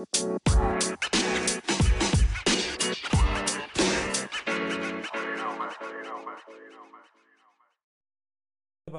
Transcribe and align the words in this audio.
Merhaba 0.00 0.12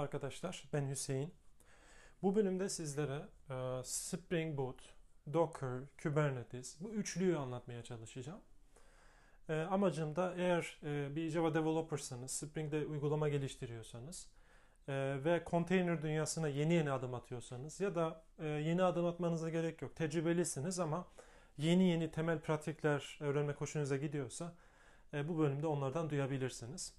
arkadaşlar, 0.04 0.64
ben 0.74 0.90
Hüseyin. 0.90 1.34
Bu 2.24 2.36
bölümde 2.36 2.70
sizlere 2.70 3.28
e, 3.50 3.84
Spring 3.84 4.58
Boot, 4.58 4.94
Docker, 5.34 5.80
Kubernetes 6.04 6.78
bu 6.82 6.90
üçlüyü 6.90 7.38
anlatmaya 7.38 7.84
çalışacağım. 7.84 8.42
E, 9.50 9.54
amacım 9.54 10.16
da 10.16 10.34
eğer 10.38 10.80
e, 10.84 11.16
bir 11.16 11.30
Java 11.30 11.54
developersanız, 11.54 12.32
Spring'de 12.32 12.86
uygulama 12.86 13.30
geliştiriyorsanız 13.30 14.28
e, 14.88 14.94
ve 15.24 15.44
konteyner 15.44 16.02
dünyasına 16.02 16.48
yeni 16.48 16.74
yeni 16.74 16.92
adım 16.92 17.14
atıyorsanız 17.14 17.80
ya 17.80 17.96
da 17.96 18.24
e, 18.40 18.48
yeni 18.48 18.84
adım 18.84 19.06
atmanıza 19.06 19.50
gerek 19.50 19.82
yok, 19.82 19.96
tecrübelisiniz 19.96 20.80
ama 20.80 21.08
yeni 21.58 21.84
yeni 21.84 22.12
temel 22.12 22.40
pratikler 22.40 23.18
öğrenmek 23.22 23.62
hoşunuza 23.62 23.98
gidiyorsa 23.98 24.54
e, 25.14 25.28
bu 25.28 25.40
bölümde 25.40 25.68
onlardan 25.68 26.10
duyabilirsiniz. 26.10 26.94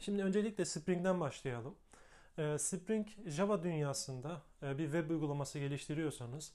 Şimdi 0.00 0.22
öncelikle 0.22 0.64
Spring'den 0.64 1.20
başlayalım. 1.20 1.74
Ee, 2.38 2.58
Spring 2.58 3.06
Java 3.26 3.62
dünyasında 3.62 4.42
e, 4.62 4.78
bir 4.78 4.84
web 4.84 5.10
uygulaması 5.10 5.58
geliştiriyorsanız 5.58 6.52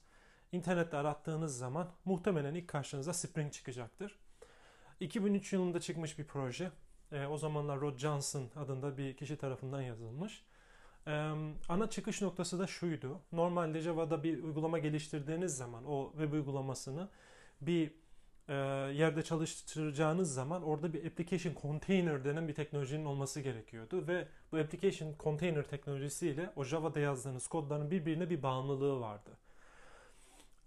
internette 0.52 0.96
arattığınız 0.96 1.58
zaman 1.58 1.90
muhtemelen 2.04 2.54
ilk 2.54 2.68
karşınıza 2.68 3.12
Spring 3.12 3.52
çıkacaktır. 3.52 4.18
2003 5.00 5.52
yılında 5.52 5.80
çıkmış 5.80 6.18
bir 6.18 6.24
proje. 6.24 6.70
Ee, 7.12 7.26
o 7.26 7.36
zamanlar 7.36 7.80
Rod 7.80 7.98
Johnson 7.98 8.50
adında 8.56 8.98
bir 8.98 9.16
kişi 9.16 9.36
tarafından 9.36 9.80
yazılmış. 9.80 10.42
Ee, 11.06 11.32
ana 11.68 11.90
çıkış 11.90 12.22
noktası 12.22 12.58
da 12.58 12.66
şuydu. 12.66 13.20
Normalde 13.32 13.80
Java'da 13.80 14.22
bir 14.22 14.42
uygulama 14.42 14.78
geliştirdiğiniz 14.78 15.56
zaman 15.56 15.84
o 15.84 16.10
web 16.12 16.32
uygulamasını 16.32 17.08
bir 17.60 17.90
e, 18.48 18.54
yerde 18.92 19.22
çalıştıracağınız 19.22 20.34
zaman 20.34 20.62
orada 20.62 20.92
bir 20.92 21.06
application 21.06 21.54
container 21.62 22.24
denen 22.24 22.48
bir 22.48 22.54
teknolojinin 22.54 23.04
olması 23.04 23.40
gerekiyordu 23.40 24.06
ve 24.08 24.28
bu 24.52 24.56
application 24.56 25.14
container 25.20 25.62
teknolojisiyle 25.62 26.50
o 26.56 26.64
Java'da 26.64 27.00
yazdığınız 27.00 27.48
kodların 27.48 27.90
birbirine 27.90 28.30
bir 28.30 28.42
bağımlılığı 28.42 29.00
vardı. 29.00 29.30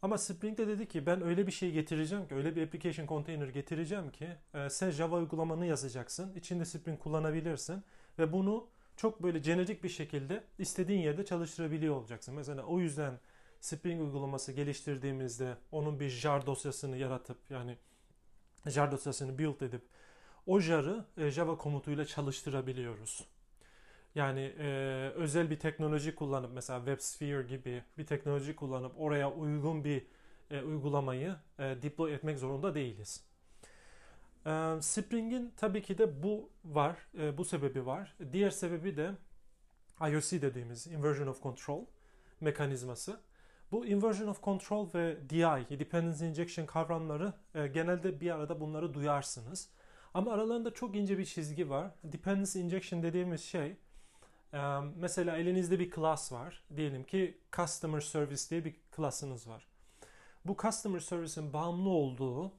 Ama 0.01 0.17
Spring 0.17 0.57
de 0.57 0.67
dedi 0.67 0.87
ki 0.87 1.05
ben 1.05 1.21
öyle 1.21 1.47
bir 1.47 1.51
şey 1.51 1.71
getireceğim 1.71 2.27
ki, 2.27 2.35
öyle 2.35 2.55
bir 2.55 2.63
application 2.67 3.07
container 3.07 3.47
getireceğim 3.47 4.11
ki 4.11 4.27
e, 4.53 4.69
sen 4.69 4.89
Java 4.91 5.17
uygulamanı 5.17 5.65
yazacaksın, 5.65 6.33
içinde 6.35 6.65
Spring 6.65 6.99
kullanabilirsin 6.99 7.83
ve 8.19 8.33
bunu 8.33 8.67
çok 8.97 9.23
böyle 9.23 9.43
jenerik 9.43 9.83
bir 9.83 9.89
şekilde 9.89 10.43
istediğin 10.59 10.99
yerde 10.99 11.25
çalıştırabiliyor 11.25 11.95
olacaksın. 11.95 12.35
Mesela 12.35 12.63
o 12.63 12.79
yüzden 12.79 13.19
Spring 13.61 14.01
uygulaması 14.01 14.51
geliştirdiğimizde 14.51 15.57
onun 15.71 15.99
bir 15.99 16.09
jar 16.09 16.45
dosyasını 16.45 16.97
yaratıp 16.97 17.37
yani 17.49 17.77
jar 18.65 18.91
dosyasını 18.91 19.37
build 19.37 19.61
edip 19.61 19.81
o 20.45 20.59
jarı 20.59 21.05
e, 21.17 21.31
Java 21.31 21.57
komutuyla 21.57 22.05
çalıştırabiliyoruz. 22.05 23.25
Yani 24.15 24.53
e, 24.59 24.67
özel 25.15 25.49
bir 25.49 25.59
teknoloji 25.59 26.15
kullanıp 26.15 26.51
mesela 26.53 26.79
WebSphere 26.79 27.43
gibi 27.43 27.83
bir 27.97 28.05
teknoloji 28.05 28.55
kullanıp 28.55 28.93
oraya 28.97 29.31
uygun 29.31 29.83
bir 29.83 30.05
e, 30.51 30.61
uygulamayı 30.61 31.35
e, 31.59 31.63
deploy 31.63 32.13
etmek 32.13 32.39
zorunda 32.39 32.75
değiliz. 32.75 33.23
E, 34.45 34.51
Spring'in 34.81 35.53
tabii 35.57 35.81
ki 35.81 35.97
de 35.97 36.23
bu 36.23 36.49
var, 36.65 36.97
e, 37.17 37.37
bu 37.37 37.45
sebebi 37.45 37.85
var. 37.85 38.15
Diğer 38.31 38.49
sebebi 38.49 38.97
de 38.97 39.11
IOC 40.01 40.41
dediğimiz 40.41 40.87
Inversion 40.87 41.27
of 41.27 41.43
Control 41.43 41.85
mekanizması. 42.41 43.19
Bu 43.71 43.85
inversion 43.85 44.27
of 44.27 44.43
control 44.43 44.89
ve 44.93 45.29
DI, 45.29 45.79
dependency 45.79 46.25
injection 46.25 46.65
kavramları 46.65 47.33
e, 47.55 47.67
genelde 47.67 48.21
bir 48.21 48.31
arada 48.31 48.59
bunları 48.59 48.93
duyarsınız. 48.93 49.69
Ama 50.13 50.31
aralarında 50.31 50.73
çok 50.73 50.95
ince 50.95 51.17
bir 51.17 51.25
çizgi 51.25 51.69
var. 51.69 51.91
Dependency 52.03 52.59
injection 52.61 53.03
dediğimiz 53.03 53.41
şey 53.41 53.77
mesela 54.95 55.37
elinizde 55.37 55.79
bir 55.79 55.91
class 55.91 56.31
var. 56.31 56.63
Diyelim 56.75 57.03
ki 57.03 57.41
customer 57.55 58.01
service 58.01 58.49
diye 58.49 58.65
bir 58.65 58.75
class'ınız 58.95 59.47
var. 59.47 59.67
Bu 60.45 60.57
customer 60.57 60.99
service'in 60.99 61.53
bağımlı 61.53 61.89
olduğu 61.89 62.51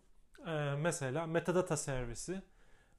e, 0.47 0.75
mesela 0.79 1.27
metadata 1.27 1.77
servisi 1.77 2.43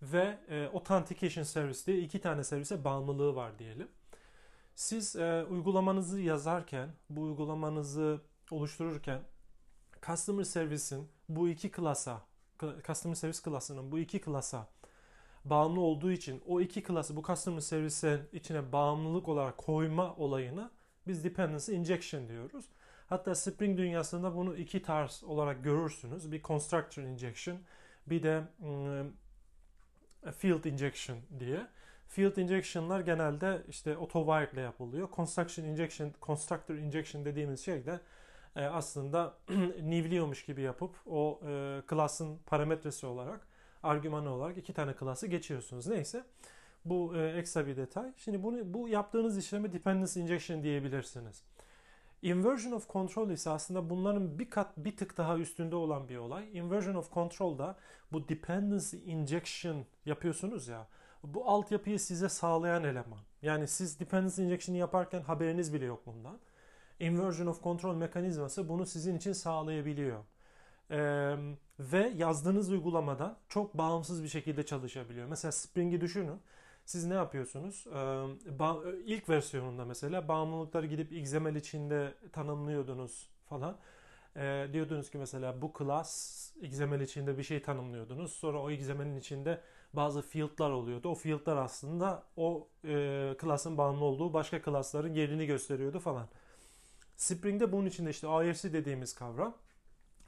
ve 0.02 0.40
e, 0.50 0.66
authentication 0.66 1.44
service 1.44 1.80
diye 1.86 2.00
iki 2.00 2.22
tane 2.22 2.44
servise 2.44 2.84
bağımlılığı 2.84 3.36
var 3.36 3.60
diyelim. 3.60 3.88
Siz 4.76 5.16
e, 5.16 5.46
uygulamanızı 5.50 6.22
yazarken, 6.22 6.90
bu 7.10 7.22
uygulamanızı 7.22 8.22
oluştururken 8.52 9.22
Customer 10.06 10.44
Service'in 10.44 11.08
bu 11.30 11.50
iki 11.50 11.72
klasa, 11.72 12.22
Customer 12.88 13.16
Service 13.16 13.42
klasının 13.42 13.92
bu 13.92 14.00
iki 14.00 14.22
klasa 14.22 14.68
bağımlı 15.50 15.82
olduğu 15.82 16.12
için 16.12 16.42
o 16.48 16.62
iki 16.62 16.84
klası 16.84 17.16
bu 17.16 17.24
Customer 17.24 17.60
Service'in 17.60 18.22
içine 18.34 18.72
bağımlılık 18.72 19.30
olarak 19.30 19.58
koyma 19.58 20.16
olayına 20.16 20.72
biz 21.08 21.24
Dependency 21.24 21.76
Injection 21.76 22.28
diyoruz. 22.28 22.66
Hatta 23.08 23.36
Spring 23.36 23.78
dünyasında 23.78 24.36
bunu 24.36 24.56
iki 24.56 24.82
tarz 24.82 25.24
olarak 25.24 25.64
görürsünüz. 25.64 26.32
Bir 26.32 26.42
Constructor 26.42 27.04
Injection, 27.04 27.58
bir 28.08 28.24
de 28.24 28.44
um, 28.60 29.14
Field 30.32 30.64
Injection 30.64 31.18
diye. 31.40 31.68
Field 32.08 32.38
injection'lar 32.38 33.00
genelde 33.00 33.64
işte 33.70 33.96
auto 33.96 34.42
ile 34.54 34.62
yapılıyor. 34.62 35.10
Construction 35.16 35.66
injection, 35.66 36.14
constructor 36.22 36.76
injection 36.76 37.26
dediğimiz 37.26 37.66
şey 37.66 37.86
de 37.86 38.00
e, 38.56 38.66
aslında 38.66 39.38
nivliyormuş 39.82 40.46
gibi 40.46 40.62
yapıp 40.62 40.96
o 41.06 41.40
e, 41.48 41.82
class'ın 41.90 42.38
parametresi 42.38 43.06
olarak, 43.06 43.48
argümanı 43.88 44.30
olarak 44.34 44.58
iki 44.58 44.74
tane 44.74 44.94
class'ı 45.00 45.28
geçiyorsunuz. 45.28 45.88
Neyse. 45.88 46.24
Bu 46.86 47.16
e, 47.16 47.28
ekstra 47.28 47.68
bir 47.68 47.78
detay. 47.78 48.14
Şimdi 48.18 48.44
bunu 48.44 48.74
bu 48.74 48.88
yaptığınız 48.88 49.38
işleme 49.38 49.74
dependency 49.74 50.20
injection 50.20 50.64
diyebilirsiniz. 50.64 51.44
Inversion 52.22 52.72
of 52.72 52.90
control 52.90 53.30
ise 53.30 53.50
aslında 53.50 53.90
bunların 53.90 54.40
bir 54.40 54.50
kat 54.50 54.78
bir 54.78 54.98
tık 54.98 55.18
daha 55.18 55.38
üstünde 55.38 55.76
olan 55.76 56.10
bir 56.10 56.18
olay. 56.18 56.58
Inversion 56.58 56.96
of 56.96 57.14
control 57.14 57.58
da 57.58 57.78
bu 58.12 58.30
dependency 58.30 58.98
injection 59.06 59.86
yapıyorsunuz 60.06 60.68
ya 60.68 60.88
bu 61.24 61.50
altyapıyı 61.50 62.00
size 62.00 62.30
sağlayan 62.30 62.84
eleman. 62.84 63.20
Yani 63.42 63.68
siz 63.68 64.00
dependency 64.00 64.44
injection'ı 64.44 64.78
yaparken 64.78 65.22
haberiniz 65.22 65.74
bile 65.74 65.86
yok 65.86 66.06
bundan. 66.06 66.40
Inversion 67.00 67.48
of 67.48 67.64
control 67.64 67.96
mekanizması 67.96 68.70
bunu 68.70 68.86
sizin 68.86 69.18
için 69.18 69.34
sağlayabiliyor. 69.34 70.24
Ee, 70.92 71.36
ve 71.80 72.14
yazdığınız 72.18 72.70
uygulamadan 72.72 73.38
çok 73.50 73.78
bağımsız 73.78 74.24
bir 74.24 74.28
şekilde 74.28 74.66
çalışabiliyor. 74.66 75.28
Mesela 75.28 75.52
Spring'i 75.52 76.02
düşünün. 76.02 76.42
Siz 76.86 77.06
ne 77.06 77.14
yapıyorsunuz? 77.14 77.88
Ee, 77.96 78.26
ilk 79.06 79.30
versiyonunda 79.30 79.86
mesela 79.86 80.28
bağımlılıkları 80.28 80.86
gidip 80.88 81.12
XML 81.12 81.56
içinde 81.56 82.14
tanımlıyordunuz 82.32 83.30
falan. 83.50 83.78
Diyordunuz 84.74 85.10
ki 85.10 85.18
mesela 85.18 85.62
bu 85.62 85.74
class 85.78 86.52
XML 86.62 87.02
içinde 87.02 87.38
bir 87.38 87.44
şey 87.44 87.62
tanımlıyordunuz. 87.62 88.34
Sonra 88.34 88.62
o 88.62 88.72
XML'in 88.72 89.18
içinde 89.18 89.62
bazı 89.94 90.22
field'lar 90.22 90.70
oluyordu. 90.70 91.10
O 91.10 91.16
field'lar 91.16 91.58
aslında 91.58 92.24
o 92.38 92.68
class'ın 93.42 93.78
bağımlı 93.78 94.06
olduğu 94.06 94.34
başka 94.34 94.62
class'ların 94.62 95.14
yerini 95.14 95.46
gösteriyordu 95.46 96.00
falan. 96.00 96.28
Spring'de 97.16 97.72
bunun 97.72 97.86
içinde 97.86 98.10
işte 98.10 98.28
IRC 98.28 98.74
dediğimiz 98.74 99.16
kavram. 99.16 99.56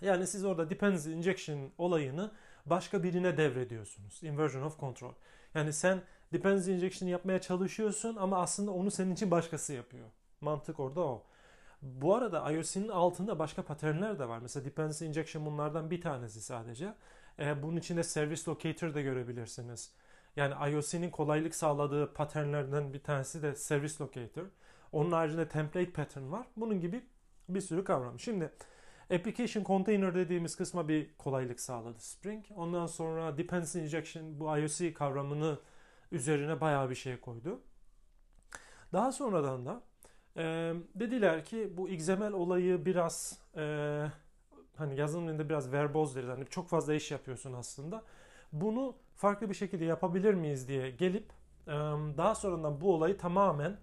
Yani 0.02 0.28
siz 0.28 0.46
orada 0.46 0.70
dependency 0.70 1.14
injection 1.14 1.72
olayını 1.78 2.32
başka 2.66 3.04
birine 3.04 3.38
devrediyorsunuz. 3.38 4.24
Inversion 4.24 4.62
of 4.62 4.80
control. 4.80 5.14
Yani 5.54 5.74
sen 5.74 6.02
dependency 6.34 6.72
injection 6.72 7.10
yapmaya 7.10 7.42
çalışıyorsun 7.42 8.16
ama 8.16 8.42
aslında 8.42 8.72
onu 8.72 8.92
senin 8.92 9.14
için 9.14 9.32
başkası 9.32 9.74
yapıyor. 9.74 10.08
Mantık 10.42 10.80
orada 10.80 11.02
o. 11.02 11.24
Bu 11.82 12.16
arada 12.16 12.52
IOC'nin 12.52 12.88
altında 12.88 13.40
başka 13.40 13.62
paternler 13.64 14.20
de 14.20 14.28
var. 14.28 14.40
Mesela 14.40 14.66
dependency 14.66 15.06
injection 15.06 15.46
bunlardan 15.46 15.92
bir 15.92 16.02
tanesi 16.02 16.42
sadece. 16.42 16.94
E, 17.40 17.64
bunun 17.64 17.78
içinde 17.78 18.04
service 18.04 18.42
locator 18.48 18.94
da 18.94 19.02
görebilirsiniz. 19.02 19.92
Yani 20.36 20.72
IOC'nin 20.72 21.10
kolaylık 21.10 21.56
sağladığı 21.56 22.14
paternlerden 22.14 22.94
bir 22.94 23.04
tanesi 23.04 23.42
de 23.42 23.56
service 23.56 23.94
locator. 24.02 24.46
Onun 24.92 25.12
haricinde 25.12 25.48
template 25.48 25.92
pattern 25.92 26.32
var. 26.32 26.48
Bunun 26.58 26.80
gibi 26.82 27.06
bir 27.50 27.62
sürü 27.62 27.84
kavram. 27.84 28.20
Şimdi 28.20 28.52
application 29.14 29.64
container 29.64 30.16
dediğimiz 30.16 30.56
kısma 30.56 30.88
bir 30.88 31.18
kolaylık 31.18 31.60
sağladı 31.60 32.00
Spring. 32.00 32.46
Ondan 32.56 32.86
sonra 32.86 33.38
dependency 33.38 33.80
injection 33.80 34.40
bu 34.40 34.58
IOC 34.58 34.94
kavramını 34.94 35.60
üzerine 36.12 36.62
bayağı 36.62 36.90
bir 36.90 36.96
şey 36.96 37.20
koydu. 37.20 37.62
Daha 38.94 39.12
sonradan 39.12 39.66
da 39.66 39.82
e, 40.38 40.74
dediler 40.96 41.46
ki 41.46 41.74
bu 41.78 41.90
XML 41.90 42.32
olayı 42.32 42.86
biraz 42.86 43.40
e, 43.56 43.62
hani 44.76 44.96
yazılım 44.96 45.28
dilinde 45.28 45.50
biraz 45.50 45.72
verboz 45.72 46.16
deriz. 46.16 46.30
Hani 46.30 46.46
çok 46.46 46.70
fazla 46.70 46.94
iş 46.94 47.12
yapıyorsun 47.12 47.54
aslında. 47.54 48.04
Bunu 48.52 48.96
farklı 49.16 49.50
bir 49.50 49.56
şekilde 49.56 49.86
yapabilir 49.86 50.34
miyiz 50.34 50.68
diye 50.68 50.92
gelip 50.92 51.26
daha 52.18 52.36
sonradan 52.36 52.82
bu 52.82 52.94
olayı 52.94 53.18
tamamen 53.18 53.78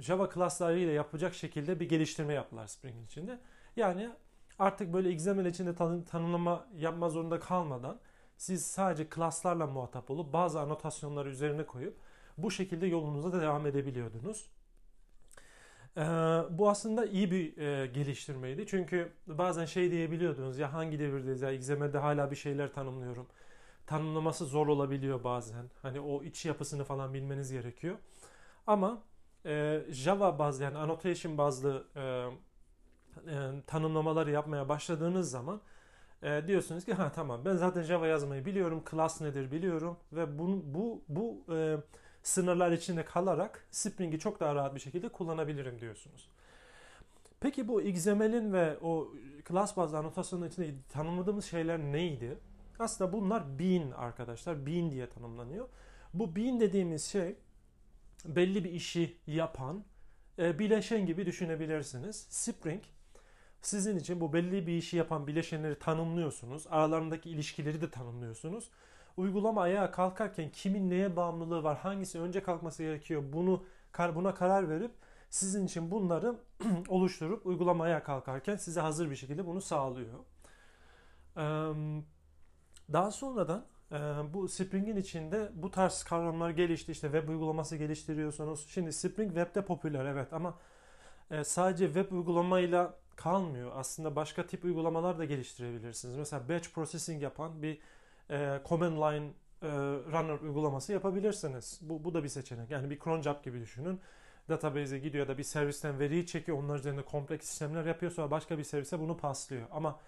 Java 0.00 0.28
klaslarıyla 0.28 0.92
yapacak 0.92 1.34
şekilde 1.34 1.80
bir 1.80 1.88
geliştirme 1.88 2.34
yaptılar 2.34 2.66
Spring 2.66 3.06
içinde. 3.06 3.38
Yani 3.76 4.10
artık 4.58 4.92
böyle 4.92 5.10
XML 5.10 5.46
içinde 5.46 5.74
tanım, 5.74 6.04
tanımlama 6.04 6.66
yapma 6.76 7.08
zorunda 7.08 7.40
kalmadan 7.40 8.00
siz 8.36 8.66
sadece 8.66 9.08
klaslarla 9.08 9.66
muhatap 9.66 10.10
olup 10.10 10.32
bazı 10.32 10.60
anotasyonları 10.60 11.28
üzerine 11.30 11.66
koyup 11.66 11.96
bu 12.38 12.50
şekilde 12.50 12.86
yolunuza 12.86 13.32
da 13.32 13.40
devam 13.40 13.66
edebiliyordunuz. 13.66 14.50
Ee, 15.96 16.00
bu 16.50 16.70
aslında 16.70 17.06
iyi 17.06 17.30
bir 17.30 17.58
e, 17.58 17.86
geliştirmeydi. 17.86 18.66
Çünkü 18.66 19.12
bazen 19.26 19.64
şey 19.64 19.90
diyebiliyordunuz 19.90 20.58
ya 20.58 20.72
hangi 20.72 20.98
devirdeyiz 20.98 21.42
ya 21.42 21.52
XML'de 21.52 21.98
hala 21.98 22.30
bir 22.30 22.36
şeyler 22.36 22.72
tanımlıyorum. 22.72 23.26
Tanımlaması 23.86 24.44
zor 24.46 24.66
olabiliyor 24.66 25.24
bazen. 25.24 25.70
Hani 25.82 26.00
o 26.00 26.22
iç 26.22 26.44
yapısını 26.46 26.84
falan 26.84 27.14
bilmeniz 27.14 27.52
gerekiyor. 27.52 27.96
Ama 28.66 29.02
e, 29.46 29.82
Java 29.90 30.38
bazlı 30.38 30.64
yani 30.64 30.78
annotation 30.78 31.38
bazlı 31.38 31.86
e, 31.96 32.02
e, 33.26 33.62
tanımlamaları 33.66 34.30
yapmaya 34.30 34.68
başladığınız 34.68 35.30
zaman 35.30 35.60
e, 36.22 36.42
diyorsunuz 36.46 36.84
ki 36.84 36.94
ha 36.94 37.12
tamam 37.14 37.44
ben 37.44 37.56
zaten 37.56 37.82
Java 37.82 38.06
yazmayı 38.06 38.44
biliyorum, 38.44 38.84
class 38.90 39.20
nedir 39.20 39.50
biliyorum 39.52 39.96
ve 40.12 40.38
bu 40.38 40.62
bu 40.64 41.02
bu 41.08 41.54
e, 41.54 41.76
sınırlar 42.22 42.72
içinde 42.72 43.04
kalarak 43.04 43.66
Spring'i 43.70 44.18
çok 44.18 44.40
daha 44.40 44.54
rahat 44.54 44.74
bir 44.74 44.80
şekilde 44.80 45.08
kullanabilirim 45.08 45.80
diyorsunuz. 45.80 46.28
Peki 47.40 47.68
bu 47.68 47.82
XML'in 47.82 48.52
ve 48.52 48.78
o 48.82 49.08
class 49.48 49.76
bazlı 49.76 49.98
anotasyonun 49.98 50.48
içinde 50.48 50.74
tanımladığımız 50.88 51.44
şeyler 51.44 51.78
neydi? 51.78 52.38
Aslında 52.78 53.12
bunlar 53.12 53.58
bean 53.58 53.90
arkadaşlar. 53.90 54.66
Bean 54.66 54.90
diye 54.90 55.08
tanımlanıyor. 55.08 55.68
Bu 56.14 56.36
bean 56.36 56.60
dediğimiz 56.60 57.04
şey 57.04 57.36
belli 58.24 58.64
bir 58.64 58.72
işi 58.72 59.16
yapan 59.26 59.84
e, 60.38 60.58
bileşen 60.58 61.06
gibi 61.06 61.26
düşünebilirsiniz. 61.26 62.26
Spring 62.30 62.82
sizin 63.62 63.98
için 63.98 64.20
bu 64.20 64.32
belli 64.32 64.66
bir 64.66 64.72
işi 64.72 64.96
yapan 64.96 65.26
bileşenleri 65.26 65.78
tanımlıyorsunuz. 65.78 66.66
Aralarındaki 66.70 67.30
ilişkileri 67.30 67.80
de 67.80 67.90
tanımlıyorsunuz. 67.90 68.70
Uygulama 69.16 69.62
ayağa 69.62 69.90
kalkarken 69.90 70.50
kimin 70.50 70.90
neye 70.90 71.16
bağımlılığı 71.16 71.62
var, 71.62 71.78
hangisi 71.78 72.20
önce 72.20 72.42
kalkması 72.42 72.82
gerekiyor 72.82 73.22
bunu 73.32 73.64
buna 73.98 74.34
karar 74.34 74.68
verip 74.68 74.90
sizin 75.30 75.66
için 75.66 75.90
bunları 75.90 76.36
oluşturup 76.88 77.46
uygulama 77.46 77.84
ayağa 77.84 78.02
kalkarken 78.02 78.56
size 78.56 78.80
hazır 78.80 79.10
bir 79.10 79.16
şekilde 79.16 79.46
bunu 79.46 79.60
sağlıyor. 79.60 80.18
Daha 82.92 83.10
sonradan 83.10 83.66
bu 84.34 84.48
Spring'in 84.48 84.96
içinde 84.96 85.50
bu 85.54 85.70
tarz 85.70 86.02
kavramlar 86.02 86.50
gelişti. 86.50 86.92
İşte 86.92 87.12
web 87.12 87.28
uygulaması 87.28 87.76
geliştiriyorsunuz. 87.76 88.66
Şimdi 88.68 88.92
Spring 88.92 89.28
web'de 89.28 89.64
popüler 89.64 90.04
evet 90.04 90.32
ama 90.32 90.58
sadece 91.44 91.86
web 91.86 92.12
uygulamayla 92.12 93.01
kalmıyor. 93.22 93.70
Aslında 93.74 94.16
başka 94.16 94.46
tip 94.46 94.64
uygulamalar 94.64 95.18
da 95.18 95.24
geliştirebilirsiniz. 95.24 96.16
Mesela 96.16 96.48
batch 96.48 96.68
processing 96.68 97.22
yapan 97.22 97.62
bir 97.62 97.78
e, 98.30 98.60
command 98.68 98.96
line 98.96 99.26
e, 99.62 99.68
runner 100.12 100.40
uygulaması 100.40 100.92
yapabilirsiniz. 100.92 101.78
Bu, 101.82 102.04
bu 102.04 102.14
da 102.14 102.24
bir 102.24 102.28
seçenek. 102.28 102.70
Yani 102.70 102.90
bir 102.90 102.98
cron 102.98 103.22
job 103.22 103.44
gibi 103.44 103.60
düşünün. 103.60 104.00
Database'e 104.48 104.98
gidiyor 104.98 105.28
da 105.28 105.38
bir 105.38 105.42
servisten 105.42 105.98
veriyi 105.98 106.26
çekiyor. 106.26 106.58
Onlar 106.58 106.78
üzerinde 106.78 107.02
kompleks 107.02 107.52
işlemler 107.54 107.84
yapıyor. 107.84 108.12
Sonra 108.12 108.30
başka 108.30 108.58
bir 108.58 108.64
servise 108.64 109.00
bunu 109.00 109.16
paslıyor. 109.16 109.66
Ama 109.70 109.98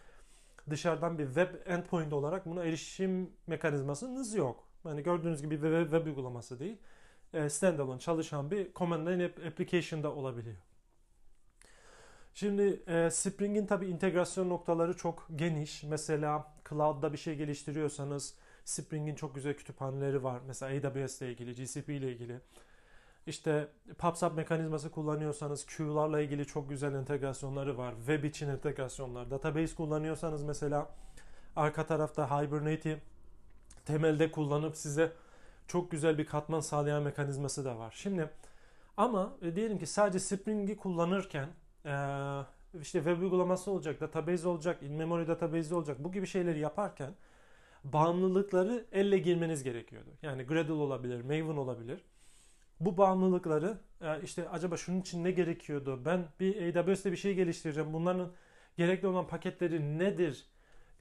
dışarıdan 0.70 1.18
bir 1.18 1.26
web 1.26 1.48
endpoint 1.66 2.12
olarak 2.12 2.46
buna 2.46 2.64
erişim 2.64 3.30
mekanizmasınız 3.46 4.34
yok. 4.34 4.64
Yani 4.84 5.02
gördüğünüz 5.02 5.42
gibi 5.42 5.54
web, 5.54 5.82
web 5.82 6.06
uygulaması 6.06 6.58
değil. 6.58 6.76
E, 7.34 7.48
standalone 7.48 8.00
çalışan 8.00 8.50
bir 8.50 8.72
command 8.72 9.06
line 9.06 9.24
application 9.24 10.02
da 10.02 10.14
olabiliyor. 10.14 10.73
Şimdi 12.34 12.82
e, 12.86 13.10
Spring'in 13.10 13.66
tabi 13.66 13.86
integrasyon 13.86 14.48
noktaları 14.48 14.96
çok 14.96 15.26
geniş. 15.36 15.82
Mesela 15.82 16.52
cloud'da 16.68 17.12
bir 17.12 17.18
şey 17.18 17.36
geliştiriyorsanız 17.36 18.34
Spring'in 18.64 19.14
çok 19.14 19.34
güzel 19.34 19.54
kütüphaneleri 19.54 20.24
var. 20.24 20.40
Mesela 20.46 20.88
AWS 20.88 21.22
ile 21.22 21.30
ilgili, 21.30 21.54
GCP 21.54 21.88
ile 21.88 22.12
ilgili. 22.12 22.40
İşte 23.26 23.68
PubSub 23.98 24.32
mekanizması 24.36 24.90
kullanıyorsanız 24.90 25.66
queue'larla 25.66 26.20
ilgili 26.20 26.46
çok 26.46 26.68
güzel 26.68 26.94
entegrasyonları 26.94 27.78
var. 27.78 27.94
Web 27.96 28.24
için 28.24 28.48
entegrasyonlar. 28.48 29.30
Database 29.30 29.74
kullanıyorsanız 29.74 30.42
mesela 30.42 30.90
arka 31.56 31.86
tarafta 31.86 32.42
Hibernate 32.42 33.00
temelde 33.84 34.30
kullanıp 34.30 34.76
size 34.76 35.12
çok 35.68 35.90
güzel 35.90 36.18
bir 36.18 36.26
katman 36.26 36.60
sağlayan 36.60 37.02
mekanizması 37.02 37.64
da 37.64 37.78
var. 37.78 37.94
Şimdi 37.96 38.30
ama 38.96 39.36
e, 39.42 39.56
diyelim 39.56 39.78
ki 39.78 39.86
sadece 39.86 40.18
Spring'i 40.18 40.76
kullanırken 40.76 41.48
işte 42.80 42.98
web 42.98 43.22
uygulaması 43.22 43.70
olacak, 43.70 44.00
database 44.00 44.48
olacak, 44.48 44.82
in-memory 44.82 45.28
database 45.28 45.74
olacak. 45.74 45.96
Bu 46.00 46.12
gibi 46.12 46.26
şeyleri 46.26 46.58
yaparken 46.58 47.14
bağımlılıkları 47.84 48.86
elle 48.92 49.18
girmeniz 49.18 49.62
gerekiyordu. 49.62 50.10
Yani 50.22 50.42
Gradle 50.42 50.72
olabilir, 50.72 51.20
Maven 51.20 51.56
olabilir. 51.56 52.00
Bu 52.80 52.96
bağımlılıkları 52.96 53.78
e, 54.00 54.22
işte 54.22 54.48
acaba 54.48 54.76
şunun 54.76 55.00
için 55.00 55.24
ne 55.24 55.30
gerekiyordu? 55.30 56.04
Ben 56.04 56.24
bir 56.40 56.76
AWS'de 56.76 57.12
bir 57.12 57.16
şey 57.16 57.34
geliştireceğim. 57.34 57.92
Bunların 57.92 58.32
gerekli 58.76 59.08
olan 59.08 59.26
paketleri 59.26 59.98
nedir 59.98 60.46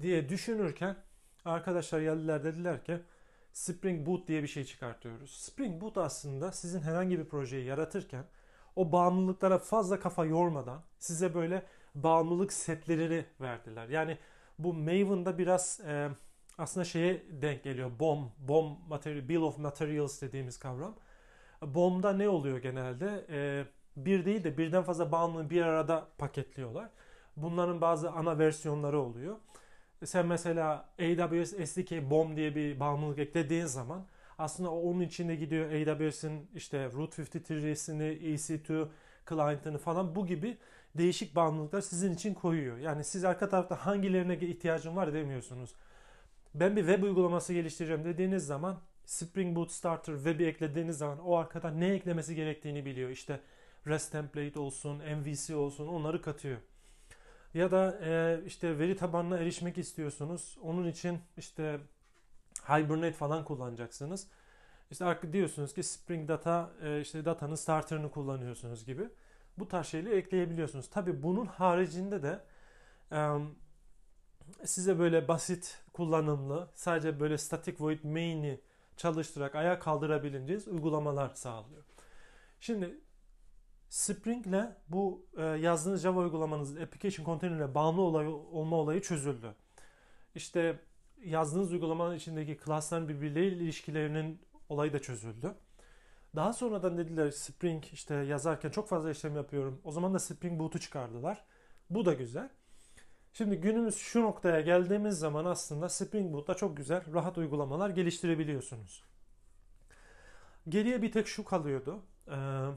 diye 0.02 0.30
düşünürken 0.30 0.96
arkadaşlar 1.46 2.02
geldiler 2.02 2.44
dediler 2.44 2.84
ki 2.84 3.00
Spring 3.54 4.08
Boot 4.08 4.28
diye 4.28 4.44
bir 4.44 4.48
şey 4.48 4.64
çıkartıyoruz. 4.64 5.32
Spring 5.32 5.82
Boot 5.82 5.98
aslında 5.98 6.52
sizin 6.52 6.82
herhangi 6.82 7.20
bir 7.20 7.26
projeyi 7.26 7.66
yaratırken 7.66 8.26
o 8.76 8.92
bağımlılıklara 8.92 9.58
fazla 9.58 10.00
kafa 10.00 10.26
yormadan 10.26 10.82
size 11.00 11.34
böyle 11.34 11.64
bağımlılık 11.96 12.54
setleri 12.54 13.26
verdiler. 13.42 13.90
Yani 13.90 14.18
bu 14.60 14.74
Maven'da 14.74 15.38
biraz 15.38 15.80
e, 15.88 16.10
aslında 16.58 16.86
şeye 16.86 17.24
denk 17.42 17.64
geliyor. 17.64 17.92
BOM, 18.00 18.32
BOM 18.40 18.78
material, 18.90 19.30
Bill 19.30 19.42
of 19.42 19.58
Materials 19.58 20.22
dediğimiz 20.22 20.60
kavram. 20.60 20.96
BOM'da 21.62 22.14
ne 22.14 22.30
oluyor 22.30 22.58
genelde? 22.58 23.26
E, 23.30 23.66
bir 23.98 24.26
değil 24.26 24.44
de 24.44 24.58
birden 24.58 24.84
fazla 24.84 25.12
bağımlılığı 25.12 25.50
bir 25.50 25.62
arada 25.62 26.08
paketliyorlar. 26.18 26.90
Bunların 27.38 27.82
bazı 27.82 28.12
ana 28.12 28.40
versiyonları 28.40 29.00
oluyor. 29.00 29.38
Sen 30.06 30.26
mesela 30.26 30.90
AWS 31.00 31.70
SDK 31.70 31.92
BOM 31.92 32.36
diye 32.36 32.56
bir 32.56 32.80
bağımlılık 32.80 33.20
eklediğin 33.20 33.66
zaman 33.66 34.06
aslında 34.38 34.72
onun 34.72 35.02
içinde 35.02 35.36
gidiyor 35.36 35.72
AWS'in 35.72 36.50
işte 36.56 36.92
Route 36.92 37.22
53'sini, 37.22 38.20
EC2 38.20 38.88
client'ını 39.30 39.78
falan 39.78 40.16
bu 40.16 40.28
gibi 40.28 40.58
değişik 40.98 41.36
bağımlılıklar 41.36 41.82
sizin 41.82 42.14
için 42.14 42.34
koyuyor. 42.34 42.78
Yani 42.78 43.04
siz 43.04 43.26
arka 43.26 43.50
tarafta 43.50 43.76
hangilerine 43.76 44.38
ihtiyacın 44.38 44.96
var 44.96 45.14
demiyorsunuz. 45.14 45.76
Ben 46.56 46.76
bir 46.76 46.88
web 46.88 47.04
uygulaması 47.04 47.54
geliştireceğim 47.54 48.06
dediğiniz 48.06 48.46
zaman 48.46 48.80
Spring 49.06 49.56
Boot 49.56 49.72
Starter 49.72 50.16
web'i 50.16 50.46
eklediğiniz 50.46 50.98
zaman 50.98 51.20
o 51.20 51.36
arkada 51.36 51.72
ne 51.72 51.88
eklemesi 51.94 52.36
gerektiğini 52.36 52.86
biliyor. 52.86 53.10
İşte 53.10 53.40
REST 53.88 54.12
template 54.12 54.60
olsun, 54.60 54.98
MVC 54.98 55.56
olsun 55.56 55.88
onları 55.88 56.22
katıyor. 56.22 56.58
Ya 57.54 57.72
da 57.72 58.00
e, 58.04 58.40
işte 58.46 58.80
veri 58.80 58.98
tabanına 58.98 59.38
erişmek 59.38 59.78
istiyorsunuz. 59.78 60.58
Onun 60.62 60.88
için 60.88 61.20
işte 61.38 61.80
Hibernate 62.70 63.14
falan 63.14 63.46
kullanacaksınız. 63.46 64.28
İşte 64.92 65.34
diyorsunuz 65.34 65.74
ki 65.74 65.84
Spring 65.84 66.30
Data 66.30 66.72
e, 66.82 67.02
işte 67.02 67.26
datanın 67.26 67.56
starter'ını 67.56 68.12
kullanıyorsunuz 68.12 68.86
gibi. 68.86 69.10
Bu 69.58 69.68
tarz 69.68 69.88
şeyleri 69.88 70.16
ekleyebiliyorsunuz. 70.16 70.90
Tabi 70.90 71.24
bunun 71.24 71.46
haricinde 71.46 72.24
de 72.24 72.40
size 74.66 75.00
böyle 75.00 75.28
basit 75.28 75.84
kullanımlı 75.94 76.70
sadece 76.76 77.20
böyle 77.20 77.38
static 77.38 77.76
void 77.80 78.04
main'i 78.04 78.62
çalıştırarak 78.98 79.56
ayağa 79.56 79.80
kaldırabileceğiniz 79.80 80.68
uygulamalar 80.68 81.30
sağlıyor. 81.36 81.84
Şimdi 82.60 83.00
Spring 83.90 84.48
ile 84.48 84.76
bu 84.88 85.26
e, 85.38 85.42
yazdığınız 85.42 86.02
Java 86.02 86.20
uygulamanız 86.20 86.78
application 86.78 87.26
container 87.26 87.56
ile 87.56 87.76
bağımlı 87.76 88.02
olay, 88.02 88.28
olma 88.28 88.76
olayı 88.76 89.02
çözüldü. 89.02 89.56
İşte 90.36 90.80
yazdığınız 91.26 91.72
uygulamanın 91.72 92.16
içindeki 92.16 92.58
klasların 92.58 93.10
birbirleriyle 93.10 93.64
ilişkilerinin 93.64 94.42
olayı 94.70 94.94
da 94.94 95.00
çözüldü. 95.02 95.56
Daha 96.36 96.54
sonradan 96.54 96.98
dediler 96.98 97.32
Spring 97.32 97.84
işte 97.94 98.16
yazarken 98.16 98.70
çok 98.70 98.90
fazla 98.90 99.12
işlem 99.12 99.36
yapıyorum. 99.36 99.82
O 99.84 99.92
zaman 99.92 100.14
da 100.14 100.20
Spring 100.20 100.60
Boot'u 100.60 100.80
çıkardılar. 100.80 101.46
Bu 101.90 102.06
da 102.06 102.14
güzel. 102.14 102.50
Şimdi 103.34 103.56
günümüz 103.56 103.98
şu 103.98 104.22
noktaya 104.22 104.62
geldiğimiz 104.62 105.20
zaman 105.20 105.46
aslında 105.46 105.90
Spring 105.90 106.34
Boot'ta 106.34 106.54
çok 106.54 106.78
güzel, 106.78 107.14
rahat 107.14 107.38
uygulamalar 107.38 107.90
geliştirebiliyorsunuz. 107.90 109.04
Geriye 110.70 111.02
bir 111.02 111.12
tek 111.12 111.28
şu 111.28 111.44
kalıyordu. 111.44 112.02
Ee, 112.28 112.70